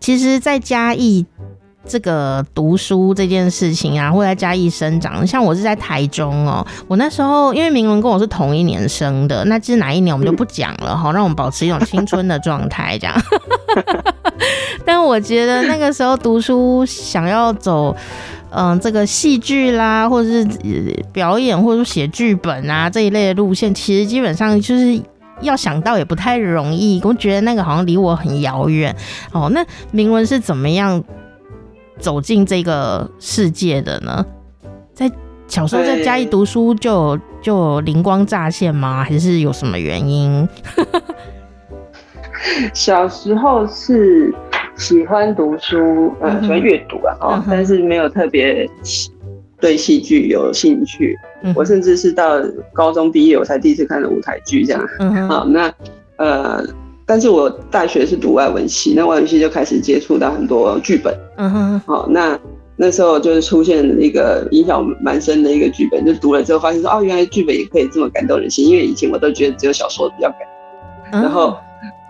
[0.00, 1.24] 其实，在嘉义
[1.86, 6.66] 这个读书这件事情啊，或在嘉义生长，像我是在台中哦。
[6.88, 13.16] 我那时候因为明伦跟我是同一年生的，那其实哪一年我们就不讲了哈，让我们保持一种青春的状态这样。
[14.84, 17.94] 但我觉得那个时候读书，想要走
[18.50, 20.44] 嗯这个戏剧啦，或者是
[21.12, 25.00] 表演，或者说写剧本啊这一类的路线，其实基本上就是。
[25.40, 28.94] 要想到也不太容易，我觉得那个好像离我很遥远
[29.32, 29.50] 哦。
[29.52, 31.02] 那明文是怎么样
[31.98, 34.24] 走进这个世界的呢？
[34.94, 35.10] 在
[35.46, 39.04] 小时候在家一读书就就灵光乍现吗？
[39.04, 40.48] 还是有什么原因？
[42.72, 44.34] 小时候是
[44.76, 48.68] 喜欢读书，呃，喜欢阅读啊，哦，嗯，但是没有特别
[49.60, 51.16] 对戏剧有兴趣。
[51.54, 52.40] 我甚至是到
[52.72, 54.86] 高中毕业，我才第一次看了舞台剧这样。
[54.98, 55.28] 嗯哼。
[55.28, 55.72] 好，那
[56.16, 56.64] 呃，
[57.04, 61.14] 但是我大学是读外文系，那外文系就开始接触到很多剧本。
[61.36, 61.80] 嗯哼。
[61.86, 62.38] 好，那
[62.76, 68.68] 那时候就是出现一个影响蛮深的一个剧本，就读了之后发现说，哦，原来剧本也可以这么感动人心。
[68.68, 70.38] 因为以前我都觉得只有小说比较感
[71.12, 71.20] 动。
[71.22, 71.56] 然后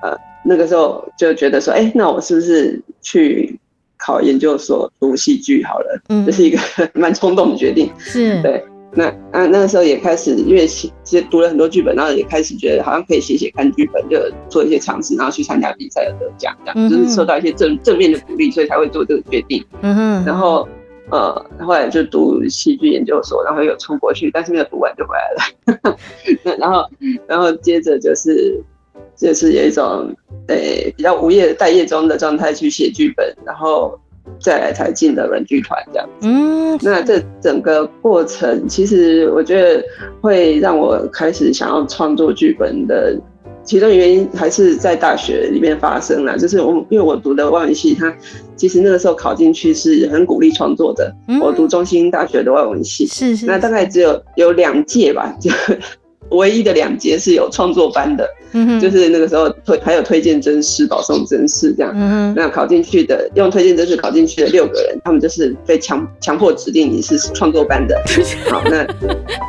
[0.02, 3.58] 呃，那个时候就觉得说，哎，那我是不是去
[3.98, 6.00] 考研究所读戏剧好了？
[6.08, 6.24] 嗯。
[6.24, 6.58] 这是一个
[6.94, 7.90] 蛮冲动的决定。
[7.98, 8.40] 是。
[8.42, 8.64] 对。
[8.92, 14.18] 那啊，那个时候也开始，因为写其实读了很多剧本，然后也开始觉得好像可以写写看剧本，就
[14.48, 19.62] 做一些尝试，然后去参加比赛有得奖，这样、嗯、就是受到一些正正面的鼓励，所以才会做这个决定。
[19.82, 20.24] 嗯哼。
[20.24, 20.66] 然后
[21.10, 25.96] 呃，后来就读戏剧研究所，然后又出国去，但是没有读完就回来了。
[26.42, 26.88] 那然后
[27.26, 28.58] 然后接着就是
[29.14, 30.14] 就是有一种
[30.48, 30.56] 呃
[30.96, 33.98] 比较无业待业中的状态去写剧本，然后。
[34.40, 39.82] 再来才进的软剧团这样子，嗯，那这整个过程，其实我觉得
[40.20, 43.18] 会让我开始想要创作剧本的
[43.64, 46.36] 其中原因，还是在大学里面发生了。
[46.38, 48.14] 就是我因为我读的外文系，它
[48.56, 51.12] 其实那个时候考进去是很鼓励创作的。
[51.40, 55.50] 我读中兴大学的外文系，是是，那大概只有有两届吧，就。
[56.30, 58.28] 唯一的两届是有创作班的，
[58.80, 68.00] 就是那个时候推还有推荐真试、保送真试这样，嗯哼，那考进去的用推荐真试考进去的六个人，他们就是被强强迫指定你是创作班的。
[68.50, 68.82] 好，那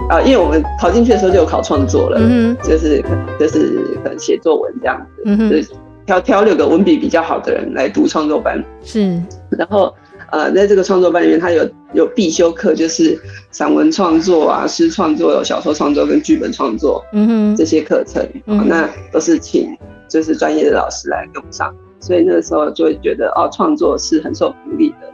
[0.10, 3.04] 啊，因为我们考进去的时候就有考创作了，嗯，就是
[3.40, 3.72] 就是
[4.04, 5.70] 可能写作文这样子，嗯哼，就是
[6.06, 9.94] 挑挑六个文笔比较好的人来读创作班，是，然后。
[10.30, 13.18] 呃，在这个创作班里面，他有有必修课，就是
[13.50, 19.70] 散文创作啊、诗创作、有小说创作跟剧本创作，嗯哼，这些课程，嗯、那都是请
[20.10, 25.08] 就是专业的老师来给我们上，所以那个时候就会觉得哦，创作是很受鼓励的，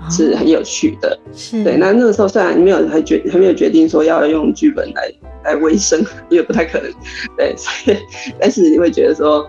[0.00, 1.76] 哦，是很有趣的，是对。
[1.76, 5.12] 那那个时候虽然没有还决还没有决定说要用剧本来
[5.44, 5.98] 来维生，
[6.28, 6.88] 因为不太可能，
[7.36, 7.96] 对，所以
[8.40, 9.40] 但是你会觉得说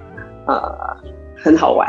[0.48, 0.98] 啊、呃、
[1.38, 1.88] 很好玩，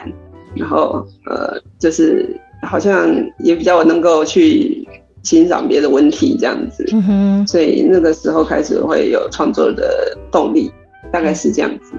[0.55, 2.39] 然后呃就是。
[2.65, 3.09] 好像
[3.39, 4.87] 也比较能够去
[5.23, 10.71] 欣赏别的文体这样子，嗯哼，所以那个时候开始会有创作的动力，
[11.12, 11.93] 大概是这样子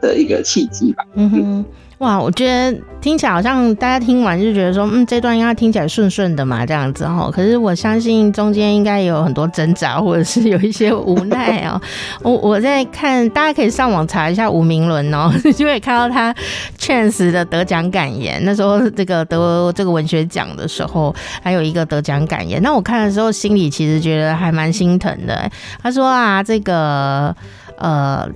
[0.00, 1.64] 的一个契机吧，嗯哼。
[2.00, 7.30] 哇，我觉得听起来好像大家听完就觉得说，嗯，这段应该听起来顺顺的嘛，这样子哈。
[7.30, 11.78] 可是我相信中间应该有很多挣扎，或者是有一些无奈哦。
[12.24, 16.34] 我我在看，大家可以上网查一下吴明伦哦， 就会看到他
[16.78, 18.40] 确实的得奖感言。
[18.46, 22.62] 那时候这个得这个文学奖的时候，还有一个得奖感言。
[22.62, 25.50] 那我看的时候，心里其实觉得还蛮心疼的。
[25.82, 27.36] 他说啊，这个
[27.76, 28.26] 呃。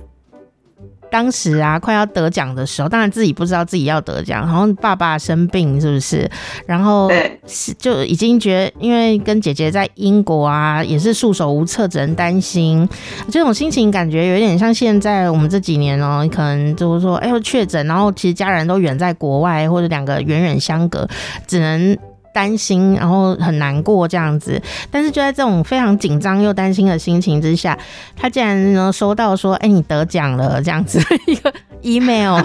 [1.15, 6.29] 当时啊，快要得奖的时候，当然自己不知道自己要得奖，然后爸爸生病，是不是？
[6.65, 7.09] 然后
[7.47, 12.85] 是就已经觉得，因为跟姐姐在英国啊，也是束手无策，只能担心。
[13.31, 21.07] 这种心情感觉有点像现在我们这几年哦，可能就是说，哎呦确诊，然后其实家人都远在国外，或者两个远远相隔，
[21.47, 21.97] 只能。
[22.35, 24.61] 担心，然后很难过这样子，
[24.91, 27.77] 但是就在这种非常紧张又担心的心情之下，
[28.13, 32.41] 他竟然能收到说：“哎、你得奖了。”这样子一个 email。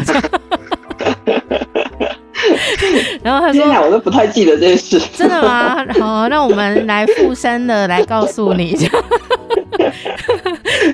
[3.22, 5.84] 然后他说：“我都不太记得这件事，真的吗？
[5.98, 8.76] 好，那我们来附身的来告诉你。”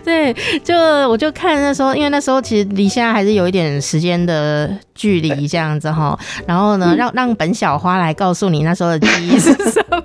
[0.05, 0.75] 对，就
[1.09, 6.19] 我就看那时候，因为那时候其实离现在还是有一点时间的距离这样子哈。
[6.47, 10.03] 然后呢，让让本小花来告诉你那时候的记忆是什么。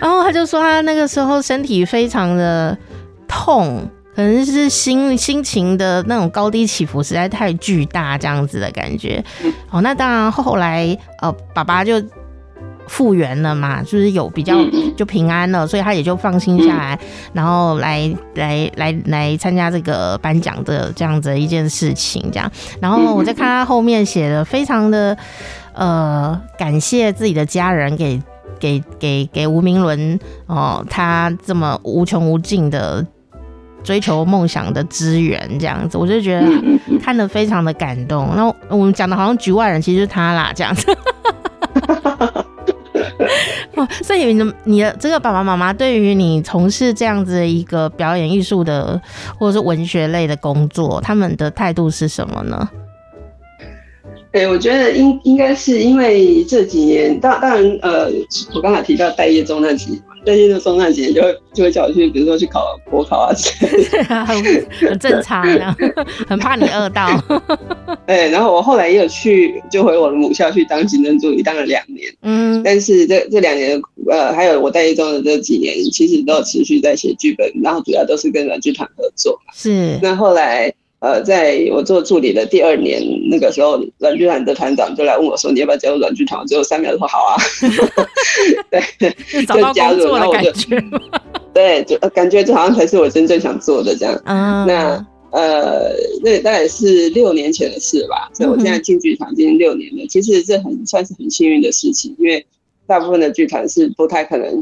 [0.00, 2.76] 然后他就说他那个时候身体非常的
[3.26, 3.88] 痛。
[4.14, 9.22] 可能是心心情的那种高低起伏实在太巨大，这样子的感觉。
[9.70, 12.00] 哦，那当然后来呃，爸爸就
[12.86, 14.54] 复原了嘛，就是有比较
[14.96, 16.98] 就平安了，所以他也就放心下来，
[17.32, 22.50] 然后来来来来参加这个颁奖的这样子的一件事情，这样。
[22.80, 25.16] 然后我再看他后面写的，非常的
[25.72, 28.22] 呃，感谢自己的家人给
[28.60, 33.04] 给给给吴明伦哦，他这么无穷无尽的。
[33.84, 36.46] 追求梦想的资源，这样子，我就觉得
[37.00, 38.28] 看得非常的感动。
[38.34, 40.86] 那我们讲的好像局外人，其实是他啦，这样子。
[43.76, 49.00] 哦，所以你的你的这个爸爸妈妈对于你从事这样子的一个表演艺术的，
[49.38, 52.68] 或者是文学类的工作，他们的态度是什么呢？
[54.30, 58.08] 对、欸，我觉得应应该是因为这几年，当当然，呃，
[58.54, 64.42] 我刚才提到待业中那几年嘛，待业中那几年就会就会叫我去，比如说去考国考啊之类的，很
[64.88, 65.76] 很正常的，
[66.26, 67.08] 很怕你饿到。
[68.06, 72.12] 对，然后我后来也有去，就回我的母校去当行政助理，当了两年。
[72.22, 79.38] 嗯，但是这这两年，呃，还有我在一中的这几年，其实都有持续在写剧本，然后主要都是跟软剧团合作。
[79.54, 80.72] 是，那后来。
[81.04, 87.36] 呃，在我做助理的第二年，那个时候，软剧团的团长就来问我说：“你要不要加入软剧团？”我只有三秒说：“好啊。
[88.98, 90.50] ”对，就加入，然后我就
[91.52, 94.18] 对，就感觉这好像才是我真正想做的这样。
[94.24, 95.92] 嗯、那呃，
[96.22, 98.30] 那大概是六年前的事吧。
[98.32, 102.42] 所以我现在进剧团已经六年了，嗯、其实这很算是很幸运的事情，因为
[102.86, 104.58] 大部分的剧团是不太可能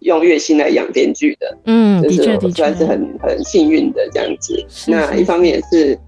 [0.00, 4.64] 用月薪来养编剧的，嗯，的确的确，算是很很幸运的这样子。
[4.86, 5.98] 那一方面也是，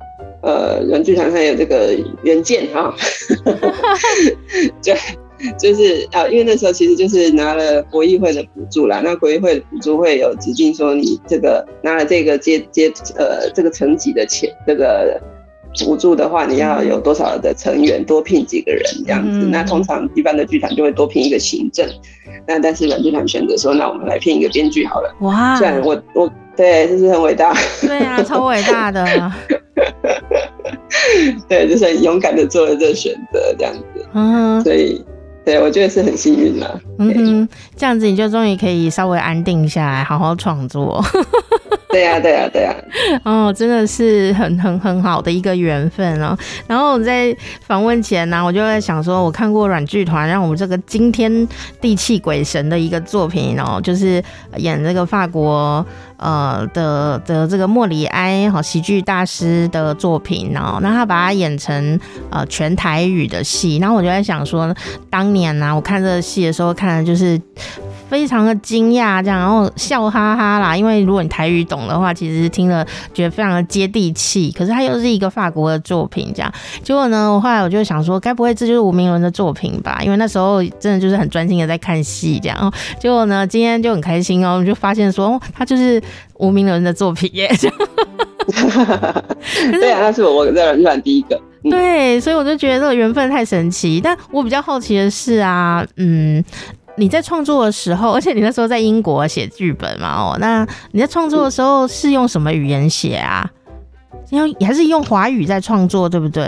[0.42, 2.94] 呃，人剧团上有这个原件哈，
[4.82, 4.92] 就
[5.58, 15.20] 就是啊，因为那时候其实就是拿了国议会的补助啦，那国议会的补助会有指定说你这个拿了这个阶阶呃这个层级的钱这个。
[15.80, 19.30] 补助的话，你要有多少的成员，多聘几个人这样子。
[19.30, 21.88] 嗯、那通常一般的剧团就会多聘一个行政，
[22.46, 25.14] 那但是软剧团选择说，那我们来聘一个编剧好了。
[25.20, 25.56] 哇！
[25.56, 27.54] 虽然我我对，这是很伟大。
[27.80, 29.32] 对啊， 超伟大的。
[31.48, 34.06] 对，就是很勇敢的做了这个选择，这样子。
[34.12, 35.02] 嗯，所以
[35.44, 36.70] 对我觉得是很幸运啦。
[36.98, 41.04] 嗯哼，这样子你就终于可以稍微安定下来，好好创作。
[41.90, 42.74] 对呀、啊，对呀、啊，对呀、
[43.22, 46.34] 啊， 哦，真的是很很很好的一个缘分哦。
[46.66, 47.36] 然后我在
[47.66, 51.46] 访问前呢、啊，我就在想说，我看过软剧团让我们这个惊天
[51.82, 54.22] 地泣鬼神的一个作品哦，就是
[54.56, 55.84] 演这个法国
[56.22, 61.98] 呃的的这个莫里埃哈喜剧大师的作品哦，那他把它演成
[62.30, 64.74] 呃全台语的戏，然后我就在想说，
[65.10, 67.40] 当年呢、我看这个戏的时候看的就是。
[68.12, 70.76] 非常的惊讶，这样，然后笑哈哈啦。
[70.76, 74.52] 因为如果你台语懂的话，其实听了觉得非常的接地气。
[74.52, 76.52] 可是它又是一个法国的作品，这样。
[76.82, 79.98] 结果呢，我后来我就想说，该不会这就是吴明伦的作品吧？
[80.04, 82.70] 因为那时候真的就是很专心的在看戏，这样。
[83.00, 85.98] 结果呢，今天就很开心哦，我们就发现说，哦，他就是
[86.34, 87.50] 吴明伦的作品耶。
[89.80, 91.40] 对啊，那是我我在软剧团第一个。
[91.64, 94.00] 嗯、对，所以我就觉得这个缘分太神奇。
[94.02, 96.44] 但我比较好奇的是啊，嗯。
[96.96, 100.14] 你在创作的时候，而且你那时候在英国写剧本嘛？
[100.14, 103.50] 哦，那你在创作的时候是用什么语言写啊？
[104.30, 106.42] 用还是用华语在创作，对不对？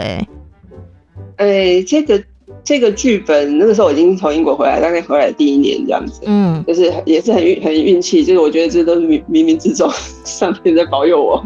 [1.37, 2.23] 哎、欸，这个
[2.63, 9.91] 这个剧本那个时候我已经从英国回来，大概回来第一年这样子，嗯，就是也是很运很运气，就是我觉得这都是冥冥冥之中
[10.25, 11.43] 上天在保佑我，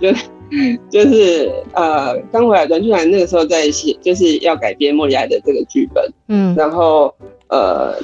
[0.00, 0.12] 就
[0.90, 7.14] 就是呃刚回来软剧团那个时候在写，就是要改编莫里哀的这个剧本，嗯，然后
[7.48, 7.94] 呃。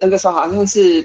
[0.00, 1.04] 那个时候好像是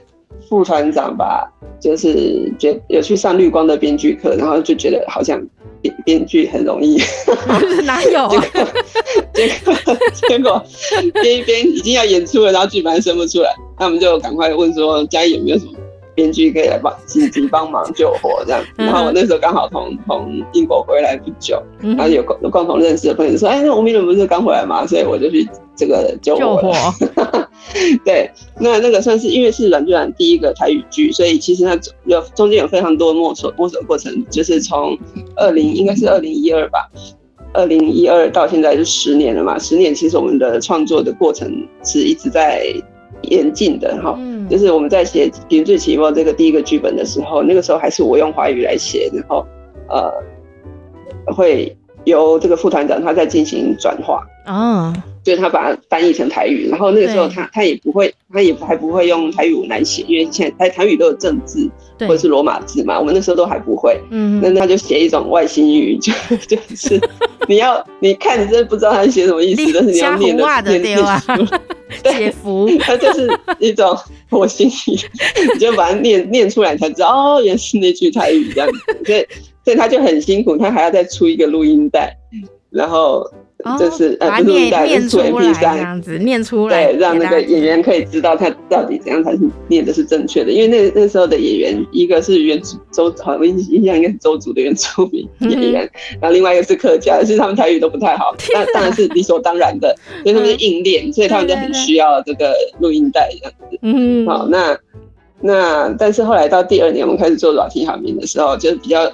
[0.50, 5.41] 副团长吧，就是觉有去上绿光的编剧课，然后就觉得好像
[5.82, 7.00] 编编剧很容易，
[7.86, 8.43] 哪有啊？
[9.34, 9.74] 结果
[10.28, 10.64] 结果
[11.22, 15.74] 编一编已经要演出了，然后剧本生不出来，那我们就赶快问说家里有没有什么
[16.16, 18.64] 编剧可以来帮紧急帮忙救火这样。
[18.78, 24.88] 然后我那时候刚好从从英国回来不久，然后有共共同认识的朋友说，哎，那吴明伦不是刚回来吗？
[24.88, 26.39] 所以我就去这个救火。
[26.39, 26.74] 救火
[28.05, 34.97] 对，那那个算是因为是软剧团第一个台语剧，所以其实它有中间有非常多摸索摸索过程，就是从
[35.36, 36.89] 二零应该是二零一二吧，
[37.53, 41.51] 二零一二到现在就十年了嘛，十年其实我们的创作的过程
[41.84, 42.66] 是一直在
[43.24, 49.45] 演进的哈，嗯，就是我们在写《云最起落》这个第一个剧本的时候，那个时候还是我用华语来写，然后
[49.89, 54.89] 呃会由这个副团长他在进行转化啊。
[54.89, 54.93] 哦
[55.26, 61.67] 就是他把它翻译成台语，然后那个时候他他也不会，他也还不会用台语文来写，因为现在台台语都有正字
[62.01, 63.99] 或者是罗马字嘛，我们那时候都还不会。
[64.11, 66.13] 嗯，那他就写一种外星语， 就
[66.47, 67.01] 就是
[67.47, 71.57] 你要你看你真的不知道他写什么意思，但是你要念的念念出，
[72.11, 73.97] 写符，它就是一种
[74.30, 74.99] 火星语，
[75.53, 78.80] 你就把它念念出来才知道哦，原来是那句台语这样子。
[79.03, 79.26] 所以
[79.63, 82.15] 所以他就很辛苦，他还要再出一个录音带，
[82.69, 83.28] 然后。
[83.80, 89.39] 就是呃，不是录带，是出 MP3 这样子念出来，对，让那个演员可以知道他到底怎样才是
[89.70, 90.51] 念的是正确的。
[90.51, 95.89] 因为那那时候的演员，一个是原周，好像印象应该是周族的原住民演员，
[96.22, 103.80] 然后另外一个是客家，其实他们台语都不太好，那当然是理所当然的， 所以他们是硬练，所以他们就很需要这个录音带这样子。
[103.82, 104.78] 嗯，好，那
[105.41, 109.12] 那但是后来到第二年，我们开始做软体海绵的时候，就是比较。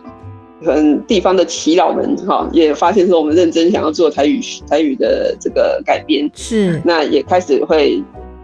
[0.64, 4.40] 可能地方的耆老们哈也发现说我们认真想要做台语
[4.70, 6.82] 台语的这个改编，是。
[6.86, 8.02] 那也开始会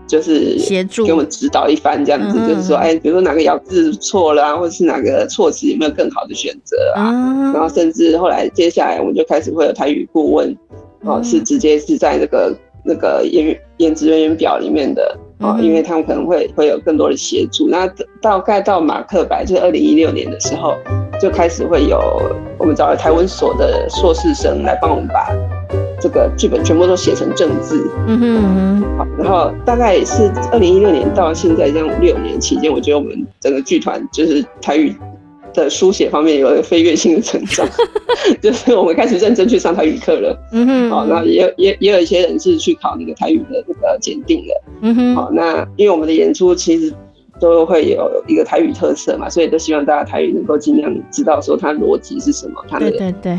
[0.08, 1.06] 就是协助。
[1.06, 7.12] 给我们指导一番这样子，就是说哎，比如说哪个咬字错了啊，或者是哪个措辞有没有更好的选择啊，
[7.54, 10.58] 然后甚至后来接下来我们就开始会有台语顾问，
[11.02, 17.68] 哦，是直接是在那个那个演员演职人员表里面的啊，因为他们可能会会有更多的协助。
[17.70, 17.88] 那
[18.22, 20.76] 大概到马克白就是二零一六年的时候。
[21.20, 22.00] 就开始会有
[22.60, 25.36] 我们找了台湾所的硕士生来帮我们把
[26.00, 27.90] 这个剧本全部都写成正字。
[28.06, 28.98] 嗯哼嗯哼。
[29.00, 34.96] 好，然后大概是二零一六年到现在这样六年期间，我觉得我们整个剧团就是台语
[35.54, 37.68] 的书写方面有一个飞跃性的成长，
[38.42, 40.38] 就是我们开始认真去上台语课了。
[40.52, 40.90] 嗯哼。
[40.90, 44.64] 好，那也也也有一些人是去考那个台语的那个检定了。
[44.82, 45.16] 嗯哼。
[45.16, 46.94] 好，那因为我们的演出其实。
[47.40, 52.92] 都会有一个台语特色嘛，所以都希望大家台语能够尽量知道说它逻辑是什么，它的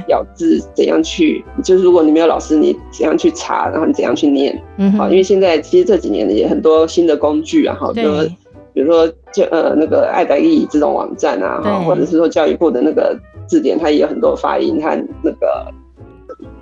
[0.07, 8.25] 咬字怎样去，就是如果你没有老师，你怎样去查，然后你怎样去念，嗯，好，因为现在其实这几年也很多新的工具啊，哈，比如说
[8.79, 13.19] 比如说就呃那个爱台语这种网站啊，或者是说教育部的那个
[13.49, 15.67] 字典，它也有很多发音和那个。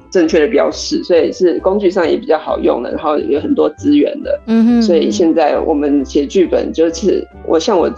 [0.09, 4.41] 正确的标示，所以是工具上也比较好用的，然后有很多资源的。
[4.47, 4.83] 嗯哼。
[4.83, 7.91] 所以现在我们写剧本，就是我像我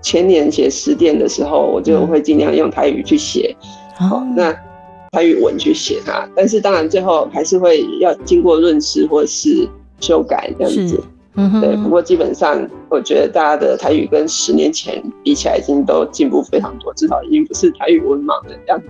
[0.00, 3.56] 前年写十点的时候，我就会尽量用台语去写，
[3.96, 4.52] 好、嗯哦，那
[5.10, 6.28] 台语文去写它。
[6.36, 9.66] 但是当然最后还是会要经过润饰或是
[9.98, 11.02] 修改这样子。
[11.34, 11.60] 嗯哼。
[11.60, 18.86] 对，不过基本上我觉得大家的台语跟十年前比起来，已经都进步非常多，至少已经不是台语文盲的样子。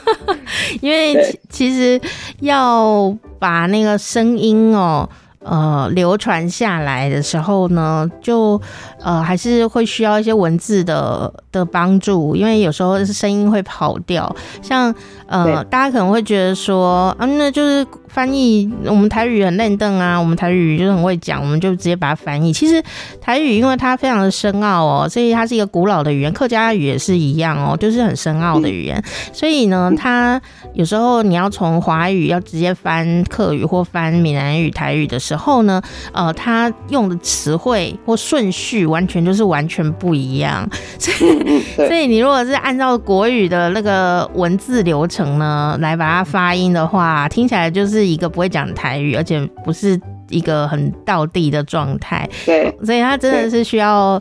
[0.80, 2.00] 因为其实
[2.40, 5.08] 要把那个声音哦，
[5.40, 8.60] 呃，流传下来的时候呢，就
[9.00, 14.94] 呃还是会需要一些文字的的帮助，因为有时候是声音会跑掉，像
[15.26, 17.86] 呃，大家可能会觉得说，啊，那就是。
[18.14, 22.52] 翻译我们台语很嫩邓啊，我们台语就是很会讲，我们就直接把它翻译。
[22.52, 22.80] 其实
[23.20, 29.02] 台语因为它非常的深奥哦，所以它是一个古老的语言，客家语也是一样哦，就是很深奥的语言。
[29.32, 30.40] 所以呢，它
[30.74, 40.64] 有时候你要从华语要直接翻客语或翻闽南语、台语的时候呢，呃，它用的词汇或顺序完全就是完全不一样。
[41.00, 48.03] 所以，所以你如果是按照国语的那个文字流程呢来把它发音的话，听起来就是。
[48.06, 50.00] 一个不会讲台语，而且不是
[50.30, 54.20] 一个很到地的状态，对，所以他真的是需要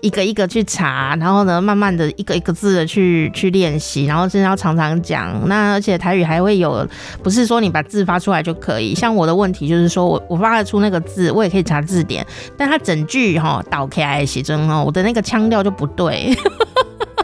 [0.00, 5.40] 一个一个去查，然后呢，慢慢的一个一个字的去去练习，然后真的要常常讲。
[5.46, 6.86] 那而且台语还会有，
[7.22, 8.94] 不是说你把字发出来就可以。
[8.94, 12.26] 像我的问题就是说我我发得出那个字，我也可以查字典，
[12.56, 16.34] 但他整句哈倒开来写真哦，我的那个腔调就不对。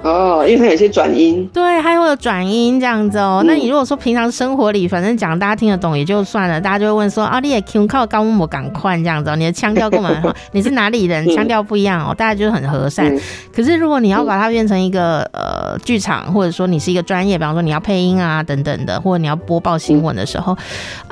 [0.03, 3.47] 哦，因为它有些转音， 对，还会有转音这样子哦、喔嗯。
[3.47, 13.20] 那你如果说平常生活里，反正讲大家听得懂也就算了，大家就会问说啊，你也 Q 靠高木赶快这样子、喔，你的腔调跟我们 你是哪里人，腔调不一样哦、喔，大家就很和善、嗯。
[13.55, 20.57] 可是如果你要把它变成一个呃剧场，或者说你是一个专业，比方说你要配音啊等等的，或者你要播报新闻的时候，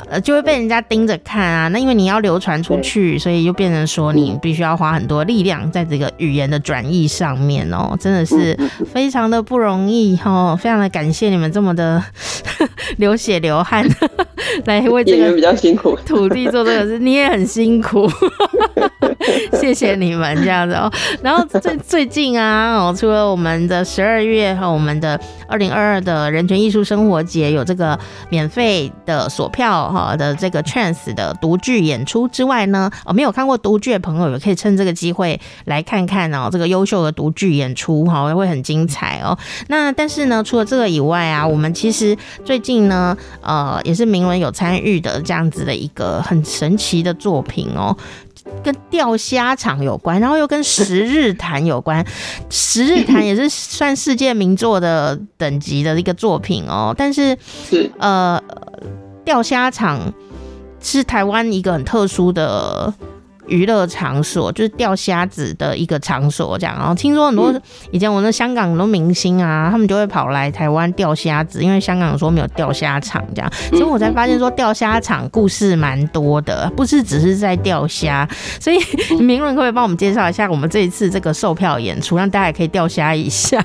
[0.08, 1.68] 呃，就会被人家盯着看啊。
[1.68, 8.56] 那因为你要流传出去，所以就变成说你必须要花很多力量在这个语言的转译上面哦、喔，真的是。
[8.92, 12.02] 非常的不容易哈，非常的感谢你们这么的
[12.98, 13.86] 流血流汗
[14.66, 15.96] 来为这个比较辛苦。
[16.06, 18.08] 土地做这个事，你也很辛苦，
[19.60, 20.90] 谢谢你们这样子哦。
[21.22, 25.18] 然后最最近啊，哦，除了我们的十二月和我们的
[25.48, 27.98] 二零二二的人权艺术生活节有这个
[28.28, 39.36] 免费的索票哈的这个 chance 的独剧演出之外呢，哦，没有看过独剧的朋友也可以趁这个机会来看看哦，这个优秀的独剧演出哈，会很精彩哦。
[39.68, 47.96] 那但是呢，除了这个以外啊，我们其实最近呢，呃，也是明文有参与的这样子的一个很神奇的作品哦。
[48.62, 52.04] 跟钓虾场有关，然后又跟 十日谈有关。
[52.50, 56.94] 十日谈也是算世界名作的等级的一个作品哦。
[56.96, 57.36] 但是，
[57.98, 58.42] 呃，
[59.24, 60.12] 钓虾场
[60.80, 62.92] 是台湾一个很特殊的。
[63.46, 66.74] 娱乐场所就是钓虾子的一个场所，这样。
[66.78, 67.52] 然后听说很多
[67.90, 73.52] 以前我那香港很多明星啊，他们就会跑来台湾钓虾子，因为香港说没有钓虾场这样。
[73.70, 78.28] 所以我才发现说钓虾场故事蛮多的，不是只是在钓虾。
[78.60, 78.78] 所以
[79.20, 83.64] 明伦可不可以帮我们介绍一下我们这一次这个售票演出，让大家也可以钓虾一下？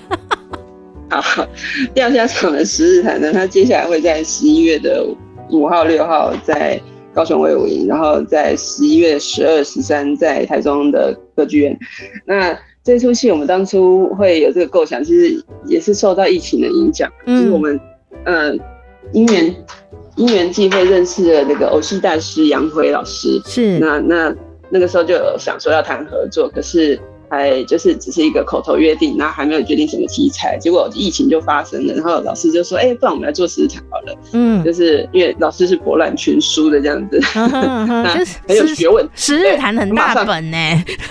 [1.10, 1.48] 好，
[1.94, 5.04] 钓虾场的十日谈呢，它接下来会在十一月的
[5.50, 6.80] 五号、六号在。
[7.14, 11.78] 高雄卫武营，然后在十一月十二、十三在台中的歌剧院。
[12.26, 17.12] 那这出戏我们当初会有这个构想，其实也是受到疫情的影响。
[17.26, 17.80] 嗯，就是我们
[18.26, 18.54] 呃
[19.14, 19.56] 因缘
[20.16, 23.42] 因缘际会认识了那个偶戏大师杨辉老师。
[23.46, 24.36] 是，那那
[24.70, 27.00] 那个时候就有想说要谈合作，可是。
[27.30, 39.08] 还就是只是一个口头约定，然后还没有决定什么题材，结果疫情就发生了，然后老师就说：“哎、欸，不然我们来做十日谈好了。”嗯，就是因为老师是博览群书的这样子，嗯、 那很有学问。
[39.16, 40.58] 十日谈很大本呢，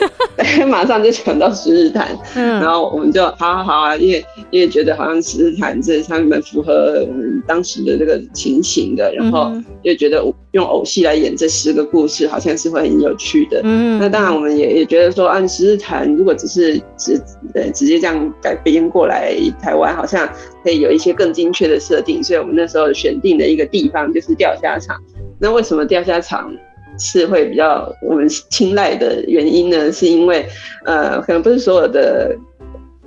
[0.69, 7.07] 马上就想到十日谈，嗯然后我们就好好好啊，因为因为觉得好像十日谈这他们符合
[7.47, 9.53] 当时的这个情形的，然后
[9.83, 10.21] 又觉得
[10.53, 13.61] 用偶戏来演这十个故事，好像是会很有趣的。
[13.63, 16.08] 嗯，那当然我们也也觉得说，按十日谈。
[16.17, 17.21] 如果只是直
[17.55, 20.29] 呃直接这样改编过来台湾，好像
[20.63, 24.97] 可以有一些更精确的设定，所以我们那时候选定的一个地方就是钓虾场。
[25.41, 26.53] 那为什么钓虾场
[26.99, 30.47] 是会比较我们青睐的原因呢，是因为
[30.85, 32.37] 呃，可能不是所有的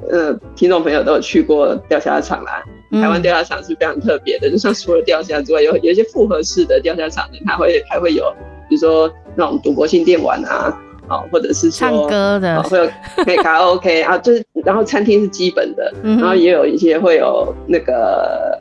[0.10, 2.64] 呃听众朋友都有去过钓虾场啦。
[2.94, 8.26] 台湾钓虾场是非常特别的，就像除了钓虾之外，有有一些复合式的钓虾场呢，它会还会有，
[8.68, 10.78] 比如说那种赌博性电玩啊，
[11.12, 12.90] 哦，或者是唱歌的，会有
[13.26, 18.58] 可以卡拉 OK 啊，就是然后餐厅是基本的，然后也有一些会有那个。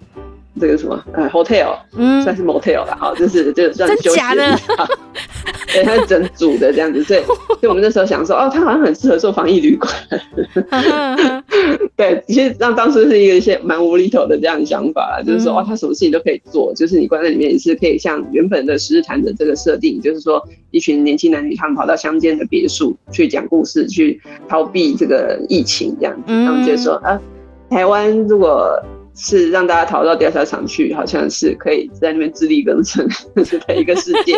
[0.61, 4.55] 这个什么呃，hotel，嗯，算是 motel 了好，就是就是算休息的？
[4.57, 4.89] 地方，
[5.73, 9.93] 对，它是整组的这样子，所以， 所以我们那时候想说，哦，它好像很适合做防疫旅馆，
[11.97, 27.21] 对，其实让当时是一个一些蛮无厘头的这样的想法，就是说，哦，它什么事情都可以做，就是你关在里面也是可以像原本的十日谈的这个设定，就是说一群年轻男女他们跑到乡间的别墅去讲故事，去逃避这个疫情这样子，他们就说啊，
[27.71, 28.81] 台湾如果。
[29.23, 33.07] 是让大家逃到调查场去，好像是可以在那边自力更生
[33.67, 34.33] 的一个世界，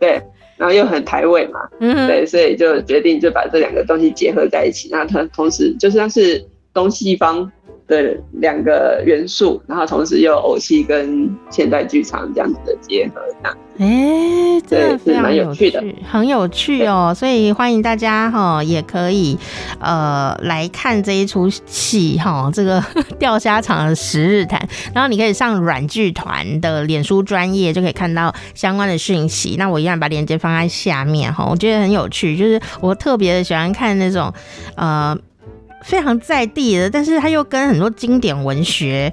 [0.00, 0.20] 对，
[0.56, 7.52] 然后又很台味嘛，对，所以就决定就把这两个东西结合在一起，然后它同时就像是东西方。
[7.86, 17.12] 对两个元素，然后同时又有偶戏跟现代剧场这样子的结合，这样，哎，这非常有趣的，很有趣哦。
[17.14, 19.36] 所以欢迎大家哈，也可以
[19.80, 22.82] 呃来看这一出戏哈，这个
[23.18, 24.66] 钓虾场的十日谈。
[24.94, 29.56] 然后你可以上软剧团的脸书专业，就可以看到相关的讯息。
[29.58, 34.32] 那我一样把链接放在下面哈，我觉得很有趣，就是我特别的喜欢看那种
[34.76, 35.18] 呃。
[35.84, 39.12] 非常在地的，但是他又跟很多经典文学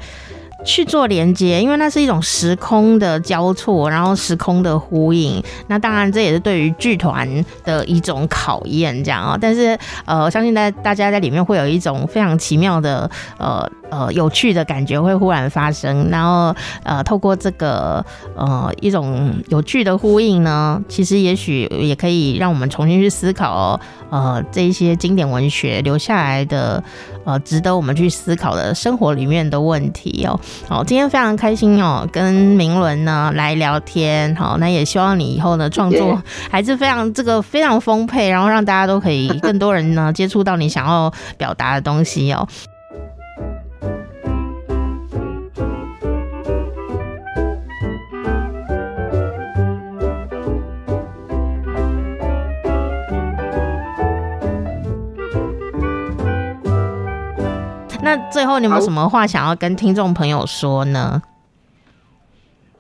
[0.70, 5.44] 去做连接，因为那是一种时空的交错，然后时空的呼应。
[5.68, 7.28] 那当然这也是对于剧团
[7.64, 9.38] 的一种考验，这样啊。
[9.40, 13.10] 但是呃，相信大大家在里面会有一种非常奇妙的
[13.40, 13.68] 呃。
[13.92, 18.06] 呃，有趣的感觉会忽然发生，然后呃，透过这个
[18.36, 23.80] 呃一种有趣的呼应呢，其实也许也可以让我们重新去思考
[24.12, 26.84] 呃这一些经典文学留下来的
[27.24, 30.40] 呃值得我们去思考的生活里面的问题哦。
[30.68, 42.48] 好，今天非常开心哦，跟明伦呢来聊天，好，那也希望你以后呢创作还是非常这个非常丰沛，然后让大家都可以更多人呢接触到你想要表达的东西哦。
[58.10, 61.22] 那最后你有没有什么话想要跟听众朋友说呢？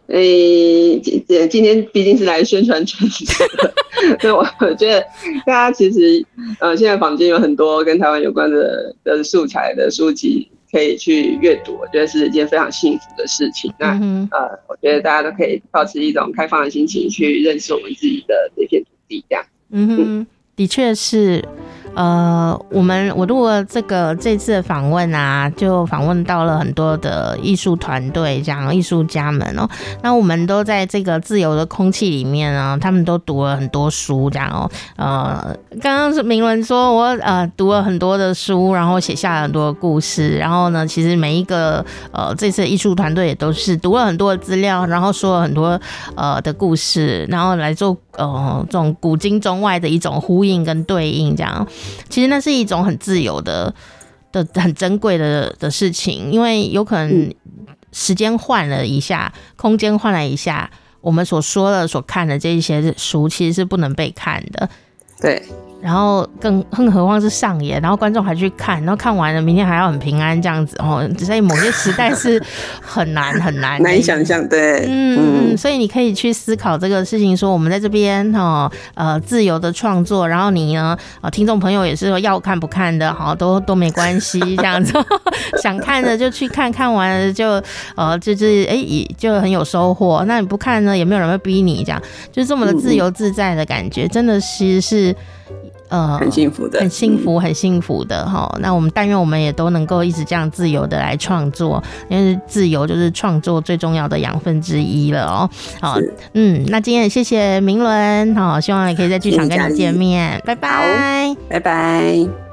[0.07, 4.99] 诶、欸，今今天毕竟是来宣传传的，所以我我觉得
[5.45, 6.25] 大家其实
[6.59, 13.71] 呃，现在坊间有很多跟台湾有关的的素材的书籍可以去阅读，我觉得是一件非常幸福的事情。
[13.77, 19.45] 那、嗯、呃，我觉得大家都可以保持一种开放的心情去认识我们自己的这片土地，这样。
[19.69, 20.27] 嗯哼，嗯
[20.59, 21.47] 的确是。
[21.95, 29.67] 呃，我们我录了这个这次的访问啊，就访问到了很多的艺术团队，这样艺术家们哦。
[30.01, 34.71] 那我们都在这个自由的空气里面呢，他们都读了很多书，这样哦。
[34.95, 41.83] 呃，刚刚是明伦说我呃读了很多的书，然后写下了很多的故事，然后呢，其实每一个
[42.13, 45.77] 呃这次艺术团队也都是读了很多的资料，然后说了很多
[46.15, 51.67] 呃的故事，然后来做呃这种古今中外的一种呼应跟对应，这样。
[52.09, 53.73] 其实那是一种很自由的、
[54.31, 57.33] 的很珍贵的的事情，因为有可能
[57.91, 60.69] 时间换了一下，空间换了一下，
[61.01, 64.69] 我们所说的、所看的这一些书，其实是不能被看的。
[65.21, 65.43] 对。
[65.81, 71.07] 然后更更何况是上演，然后观众还去看，然后看完了，明天还要很平安这样子哦。
[71.17, 72.41] 在某些时代是
[72.81, 75.57] 很难很难 难以想象，对，嗯嗯。
[75.57, 84.93] 所以你可以去思考这个事情，说我们在这边哈呃自由的创作，然后你呢呃听众朋友也是说要看不看的，好都都没关系这样子，
[85.63, 87.61] 想看的就去看看完了就
[87.95, 90.23] 呃就是哎也就很有收获。
[90.27, 92.01] 那你不看呢，也没有人会逼你这样，
[92.31, 95.15] 就这么的自由自在的感觉，真的其实是。
[95.89, 98.61] 呃，很幸福的，很幸福，很幸福的哈、嗯。
[98.61, 105.49] 那我们但愿我们也都能够一直这样自由的来创作，因为自由就是创作最重要的养分之一了哦。
[105.81, 105.97] 好，
[106.33, 112.48] 嗯，那今天也谢谢明伦，好，希望也可以在剧场跟你见面，拜拜，拜拜。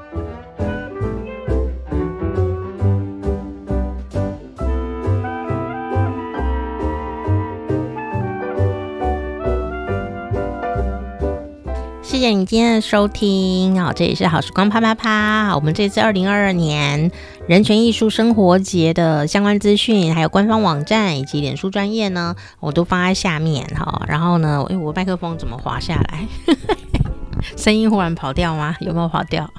[12.17, 13.93] 谢谢你今天的收听好！
[13.93, 15.53] 这里是好时光啪啪啪。
[15.53, 17.11] 我们这次二零二二年
[17.47, 24.01] 人权艺术生活节的相关资讯，还有官方网站以及脸书专业呢，我都放在下面哈。
[24.07, 26.27] 然后呢，哎，我麦克风怎么滑下来？
[27.55, 28.75] 声音忽然跑掉吗？
[28.79, 29.49] 有没有跑掉？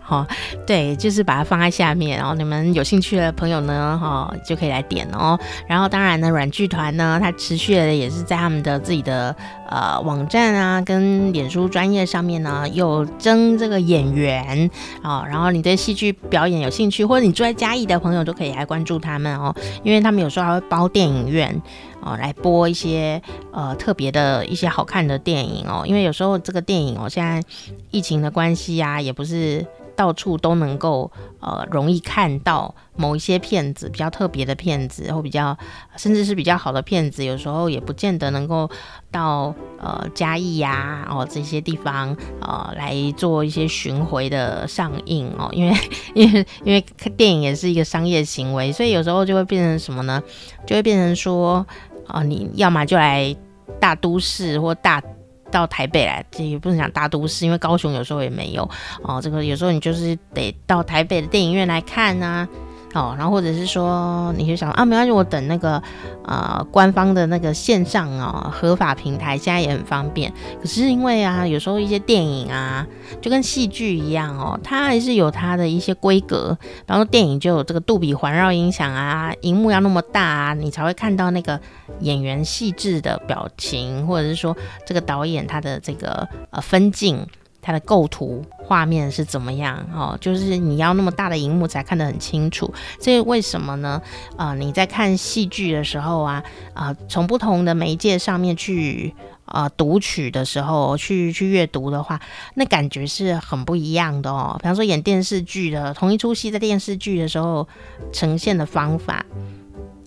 [0.00, 0.26] 好，
[0.66, 5.38] 对，就是把它放在下面，然后你们有兴趣的朋友呢，哈，就可以来点哦。
[5.66, 9.34] 然后当然呢，软剧团呢，它持续的也是在他们的自己的
[9.68, 14.70] 呃网站啊，跟脸书专业上面呢，有征这个演员
[15.02, 15.24] 啊。
[15.28, 21.60] 然后你对戏剧表演有兴趣，或者你住在嘉义的朋友都可以来关注他们哦，因为他们有时候还会包电影院。
[22.00, 23.20] 哦，来播一些
[23.52, 27.42] 呃特别的一些好看的电影哦，因为有时候这个电影哦，现在
[27.90, 35.56] 疫情的关系呀，也不是到处都能够呃容易看到某一些片子，比较特别的片子，或比较
[35.96, 38.70] 甚至是比较好的片子，有时候也不见得能够
[39.10, 45.76] 到呃嘉义呀哦这些地方呃来做一些巡回的上映哦，因为
[46.14, 46.80] 因为因为
[47.16, 50.22] 电影也是一个商业行为，所以有时候就会变成什么呢？
[50.64, 51.66] 就会变成说。
[52.08, 53.34] 哦，你要么就来
[53.80, 55.02] 大都市，或大
[55.50, 58.68] 到台北来，这也不能讲大都市，因为高雄有时候也没有。
[59.02, 62.48] 哦，这个有时候你就是得到台北的电影院来看啊。
[62.94, 65.82] 哦，然后或者是说，你就想啊，没关系，我等那个
[66.24, 70.32] 呃官方的那个线上哦合法平台，现在也很方便。
[70.60, 72.86] 可是因为啊，有时候一些电影啊，
[73.20, 76.56] 就跟戏剧一样哦，它还是有它的一些规格。
[76.86, 81.60] 然后电影就有这个杜比环绕音响啊，荧幕要那么大啊，你才会看到那个
[82.00, 87.26] 演员细致的表情，或者是说这个导演他的这个呃分镜。
[87.68, 90.16] 它的构图画面是怎么样哦？
[90.22, 92.72] 就是你要那么大的荧幕才看得很清楚。
[92.98, 94.00] 所以为什么呢？
[94.38, 96.42] 啊、呃，你在看戏剧的时候啊，
[96.72, 99.14] 啊、从不同的媒介上面去
[99.44, 102.18] 啊、读取的时候，去去阅读的话，
[102.54, 104.56] 那感觉是很不一样的哦。
[104.58, 107.68] 比方说演电视剧的，同一出戏在电视剧的时候
[108.14, 109.26] 呈现的方法。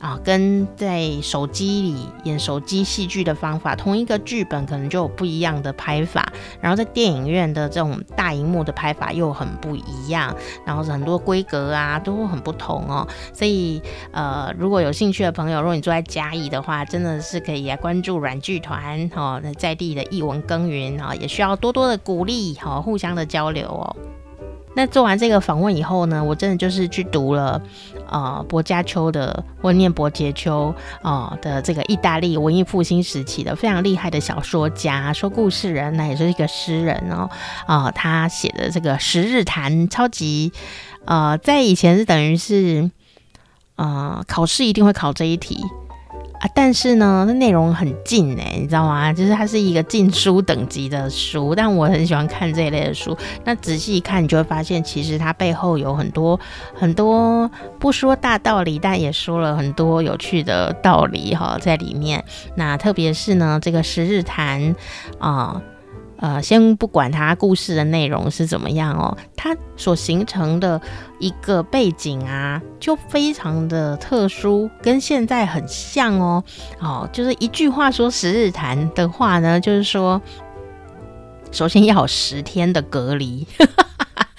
[0.02, 10.36] 啊，跟在手机里演手机戏剧的方法，同一个剧本可能就有不一样的拍法，然后在电影院的这种大荧幕的拍法又很不一样，
[10.66, 13.08] 然后很多规格啊都很不同哦。
[13.32, 13.80] 所以
[14.12, 23.96] 呃，如果有兴趣的朋友，如果你住在嘉义的话，真的是可以来关注软剧团哦，在地的艺文耕耘啊，也需要多多的鼓励哈，互相的交流哦。
[24.74, 27.62] 那做完这个访问以后呢，我真的就是去读了，
[28.10, 37.30] 呃，薄伽丘的，或念薄伽丘啊的这个意大利文艺复兴时期的非常厉害的小说家，说故事人，那也是一个诗人哦，
[37.66, 40.54] 啊、他写的这个《十日谈》超级，
[41.06, 42.90] 呃，在以前是等于是，
[43.76, 45.60] 呃，考试一定会考这一题。
[46.42, 49.14] 啊，但是呢，那内容很近哎，你知道吗？
[49.14, 53.16] 就是它是一个禁书等级的书，但我很喜欢看这一类的书。
[53.44, 56.40] 那仔细一看，你就会发现，其实它背后有很多
[56.74, 62.26] 很多不说大道理，但也说了很多有趣的道理哈在里面。
[62.56, 64.60] 那特别是呢，这个《十日谈》
[65.20, 65.62] 啊。
[66.22, 70.80] 呃先不管它故事的内容是怎么样哦，它所形成的
[71.20, 76.42] 一个背景啊，就非常的特殊，跟现在很像哦。
[76.80, 80.22] 哦，就是一句话说十日谈的话呢，就是说，
[81.52, 83.46] 首先要十天的隔离。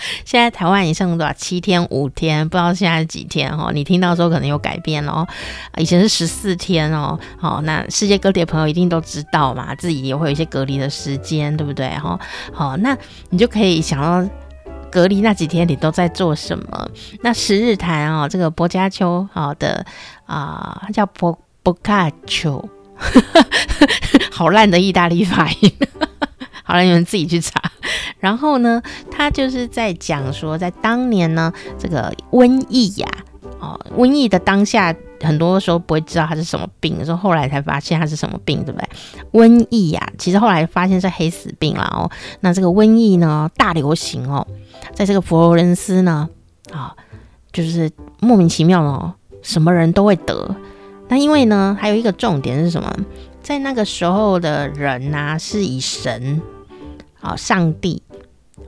[0.24, 1.32] 现在台湾已经剩多少？
[1.32, 3.70] 七天、五天，不知道现在是几天哦。
[3.74, 5.26] 你听到的时候可能有改变哦。
[5.76, 7.18] 以前是十四天哦。
[7.38, 11.88] 好，那世界各地的朋友一定都知道嘛，自己也会有一些隔离的时间，对不对？
[11.98, 12.18] 哈，
[12.52, 12.96] 好，那
[13.30, 14.30] 你就可以想到
[14.90, 16.88] 隔离那几天你都在做什么？
[17.22, 19.84] 那十日谈哦，这个薄伽丘好的
[20.26, 22.68] 啊，叫薄薄伽丘，
[24.30, 25.72] 好烂的意大利发音。
[26.62, 27.60] 好了，你们自己去查。
[28.18, 33.08] 然后呢，他就是在讲说，在当年呢，这个瘟疫呀，
[33.58, 38.88] 哦，瘟疫的当下，很多时候不会知道它是什么病，说后来才发现它是什么病，对不对？
[39.32, 42.10] 瘟疫呀，其实后来发现是黑死病了哦。
[42.40, 44.46] 那这个瘟疫呢，大流行哦，
[44.94, 46.28] 在这个佛罗伦斯呢，
[46.72, 46.94] 啊，
[47.52, 47.90] 就是
[48.20, 50.54] 莫名其妙哦，什么人都会得。
[51.08, 52.94] 那因为呢，还有一个重点是什么？
[53.42, 56.40] 在那个时候的人呐、是以神
[57.20, 58.02] 啊、上帝。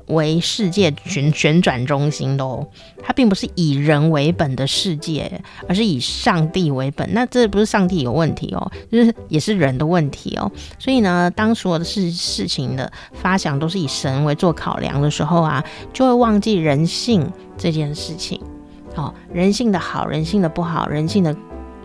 [0.09, 2.69] 为世界旋旋转中心的哦，
[3.03, 7.09] 它并不是以人为本的世界，而是以上帝为本。
[7.15, 10.53] 那这不是上帝有问题哦，就是也是人的问题哦。
[10.79, 15.65] 所以呢，当所有的事事情的发想都是以神为做考量的时候啊，
[15.95, 18.39] 就会忘记人性这件事情。
[18.97, 21.35] 哦，人性的好，人性的不好，人性的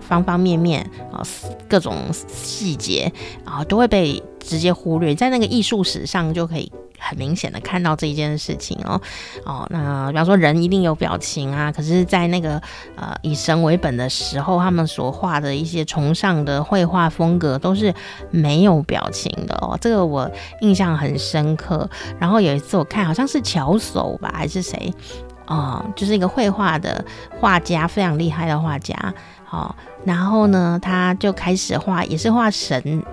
[0.09, 0.81] 方方面面
[1.13, 1.23] 啊，
[1.69, 3.09] 各种细节
[3.45, 6.69] 啊，都会被直接忽略，在那个艺术史上就可以。
[7.01, 9.01] 很明显的看到这一件事情哦
[9.45, 9.65] 哦。
[9.69, 12.61] 那比方说人一定有表情啊，可是，在那个
[12.97, 17.93] 呃以神为本的时候，他们所画的一些崇尚的绘画风格都是
[18.31, 19.77] 没有表情的哦。
[19.79, 20.29] 这个我
[20.59, 21.89] 印象很深刻。
[22.19, 24.93] 然后有一次我看好像是巧手吧，还是谁？
[25.47, 27.03] 哦，就是一个绘画的
[27.39, 28.93] 画家，非常厉害的画家。
[29.49, 29.75] 好、
[30.05, 33.03] 然后呢，他就开始画，也是画神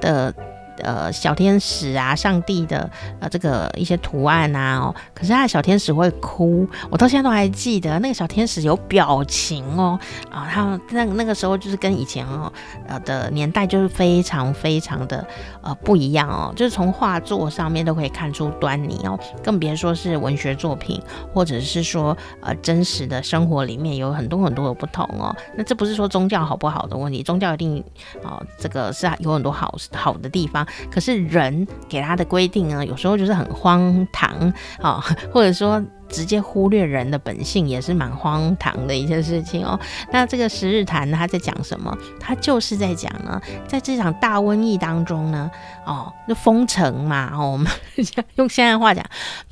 [0.00, 0.34] 的。
[0.82, 2.88] 呃，小天使啊，上帝的
[3.20, 9.98] 呃，这个一些图案啊，哦，可是他的小天使会哭，我到现在都还记得那个小天使有表情哦，
[10.30, 12.52] 啊，他那那个时候就是跟以前哦，
[12.88, 15.24] 呃的年代就是非常非常的
[15.62, 21.00] 呃不一样哦，就是从画作上面都可以看出端倪哦，更别说是文学作品，
[21.32, 27.78] 或者是说呃真实的生活里面有很多很多的不同哦，那这不是说宗教好不好的问题，宗教一定
[28.22, 30.66] 啊，呃，这个是有很多好好的地方。
[30.90, 35.02] 可是人给他的规定呢，有时候就是很荒唐啊，
[35.32, 39.78] 或者说直接忽略人的本性，也是蛮荒唐的一件事情哦。
[40.10, 41.96] 那这个十日谈他在讲什么？
[42.20, 45.50] 他就是在讲呢，在这场大瘟疫当中呢，
[45.86, 47.70] 哦，就封城嘛，哦，我们
[48.36, 49.04] 用现在话讲，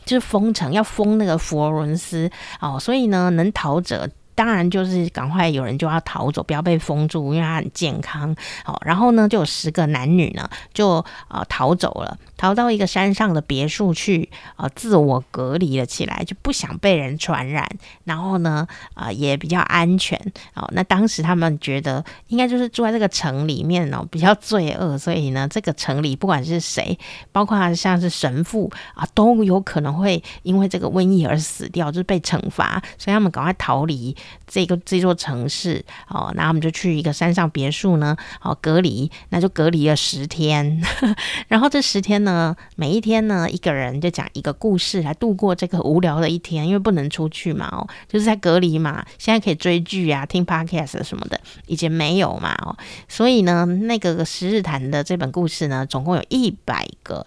[0.05, 4.09] 就是封城，要封那个佛罗伦斯哦，所以呢，能逃者。
[4.35, 8.35] 当然就是赶快有人就要逃走，不要被封住，因为他很健康。
[8.65, 17.69] 好，然后呢，就有十个男女呢，就呃逃走了，逃到一个山上的别墅去，呃，自我隔离了起来，就不想被人传染。
[18.05, 20.19] 然后呢，呃，也比较安全。
[20.55, 26.99] 哦，那当时他们觉得应该就是住在这个城里面哦，比较罪恶，所以呢，这个城里不管是谁，
[27.31, 34.17] 包括像是神父啊，都有可能会因为这个瘟疫而死掉，就是被惩罚，所以他们赶快逃离。
[34.47, 40.83] 这个这座城市哦，那我们就去一个山上别墅呢，哦，隔离，那就隔离了十天。
[41.49, 42.30] 然后这十天呢，
[42.77, 49.05] 每一天呢，一个人就讲一个故事来度过这个无聊的一天，因为不能出去嘛，哦，就是在隔离嘛。
[49.19, 52.77] 现在可以追剧啊，听 podcast 什么的，以前没有嘛，哦，
[53.09, 57.27] 所以呢，那个十日谈的这本故事呢，总共有一百个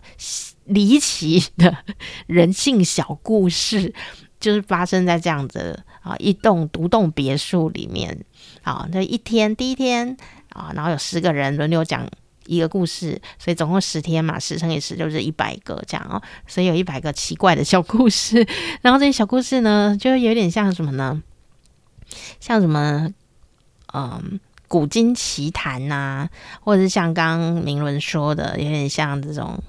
[0.66, 1.76] 离奇的
[2.28, 3.94] 人性小故事。
[4.40, 8.26] 就是发生在这样子啊，一栋独栋别墅里面
[8.62, 10.18] 啊，那一天第一天
[10.50, 12.06] 啊，然后有十个人轮流讲
[12.46, 18.46] 一个故事，所以总共十天嘛，十乘以十就是一百个这样哦，所以有一百个奇怪的小故事。
[18.82, 21.22] 然后这些小故事呢，就有点像什么呢？
[22.40, 23.10] 像什么
[23.94, 26.30] 嗯，古今奇谈呐，
[26.62, 29.62] 或者是像刚刚明伦说的，有点像这种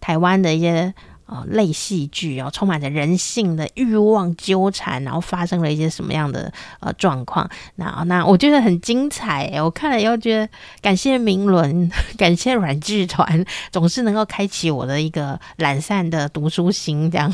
[0.00, 0.94] 台湾的一些。
[1.32, 7.48] 哦，类戏剧哦，充满着人性的欲望纠缠，然后发生了一些什么样的呃状况？
[7.76, 10.48] 那那我觉得很精彩，我看了以后觉得
[10.82, 17.32] 感谢明伦， 感谢软剧团，总是能够开启我的一个懒散的读书心，这样。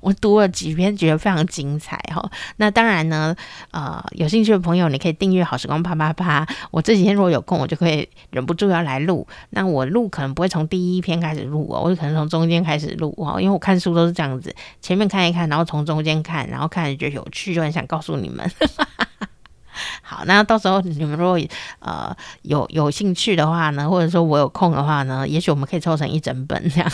[0.00, 2.30] 我读了几篇，觉得非常精彩哈。
[2.56, 3.34] 那当然呢，
[3.70, 6.46] 呃，有兴趣的朋友，你可以订阅好时光啪啪啪。
[6.70, 9.26] 我这几天如果有空，我就会忍不住要来录。
[9.50, 18.50] 那我录可能不会从第一篇开始录哦，我就可能从中间开始录哦，因为我看书都是这样子，前面看一看，然后从中间看，然后看着觉得有趣，就很想告诉你们。
[20.02, 21.36] 好，那到时候你们如果
[21.80, 26.90] 呃有有兴趣的话呢，或者说我有空的话呢，也许我们可以凑成一整本这样。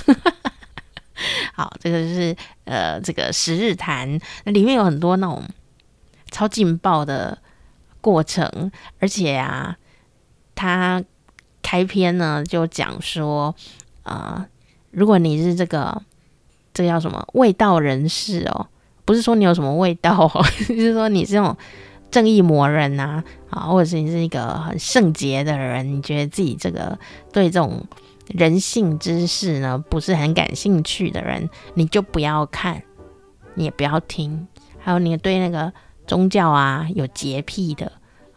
[1.55, 5.43] 好，这个是呃，这个十日谈，那里面有很多那种
[6.31, 7.39] 超劲爆的
[8.01, 9.77] 过程，而且啊，
[10.55, 11.03] 他
[11.63, 13.55] 开篇呢就讲说，
[14.03, 14.47] 啊、呃，
[14.91, 16.03] 如果你是这个
[16.73, 18.69] 这叫什么味道人士哦，
[19.05, 21.57] 不是说你有什么味道哦， 就是说你是这种
[22.11, 26.99] 正义魔人呐，啊，或者是你是一个很圣洁的人，你觉得自己这个
[27.33, 27.87] 对这种。
[28.31, 32.83] 人性知识呢，不是很感兴趣的人，你就不要看，
[33.55, 34.47] 你也不要听。
[34.79, 35.73] 还有你对那个
[36.07, 37.91] 宗教啊有洁癖的，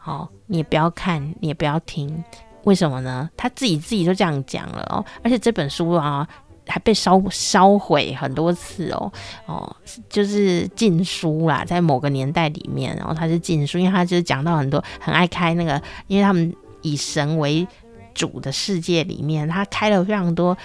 [0.04, 2.24] 哦，你也不要看，你也不要听。
[2.64, 3.30] 为什么呢？
[3.38, 5.06] 他自己自己就这样讲了哦。
[5.24, 6.28] 而且这本书啊，
[6.66, 9.12] 还被烧烧毁很多次哦
[9.46, 9.76] 哦，
[10.10, 17.68] 就是禁书啦，在某个年代里面，然后他是禁书，因为他就是讲到很多很爱开那个，因为他们以神为。
[18.14, 20.58] 主的世界里面，他开了非常多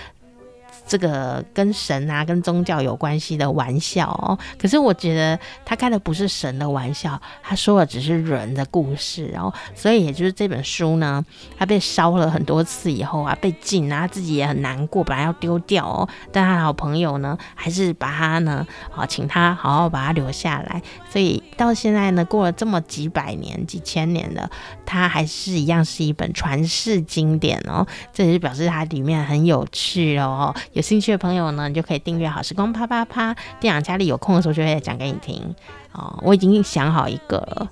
[0.86, 4.38] 这个跟神啊、跟宗教有关系的玩笑哦。
[4.58, 9.52] 可是我觉得他开的不是神的玩笑，他说的只是人的故事哦。
[9.74, 11.24] 所以也就是这本书呢，
[11.58, 20.82] 他被烧了很多次以后啊，被禁啊，他自己也很难过，本来要丢掉哦，但他好朋友呢，还是把他呢，好请他好好把它留下来。
[21.10, 24.50] 所以到现在呢，过了这么几百年、几千年了，
[24.86, 27.86] 它还是一样是一本传世经典哦。
[28.12, 30.54] 这也是表示它里面很有趣哦。
[30.72, 33.34] 有兴趣的朋友呢，你就可以订阅好时光啪啪啪。
[33.60, 35.54] 店长家里有空的时候就会讲给你听
[35.92, 36.18] 哦。
[36.22, 37.68] 我已经想好一个。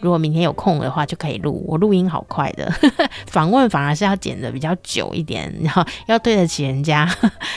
[0.00, 1.62] 如果明天有空的话，就可以录。
[1.68, 2.72] 我录音好快的，
[3.26, 7.06] 访问反而是要剪的比较久一点，然后要对得起人家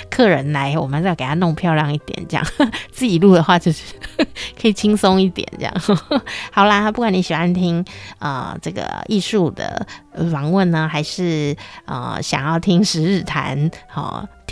[0.09, 2.45] 客人来，我们再给他弄漂亮一点，这样
[2.91, 3.93] 自己录的话就是
[4.61, 5.73] 可以轻松一点，这样
[6.51, 6.91] 好啦。
[6.91, 7.85] 不管你喜欢听
[8.19, 9.87] 啊、这个艺术的
[10.29, 11.55] 访问呢，还是
[11.85, 14.27] 呃想要听十日谈，好、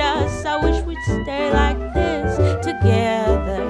[0.00, 0.44] us.
[0.44, 3.65] I wish we'd stay like this together.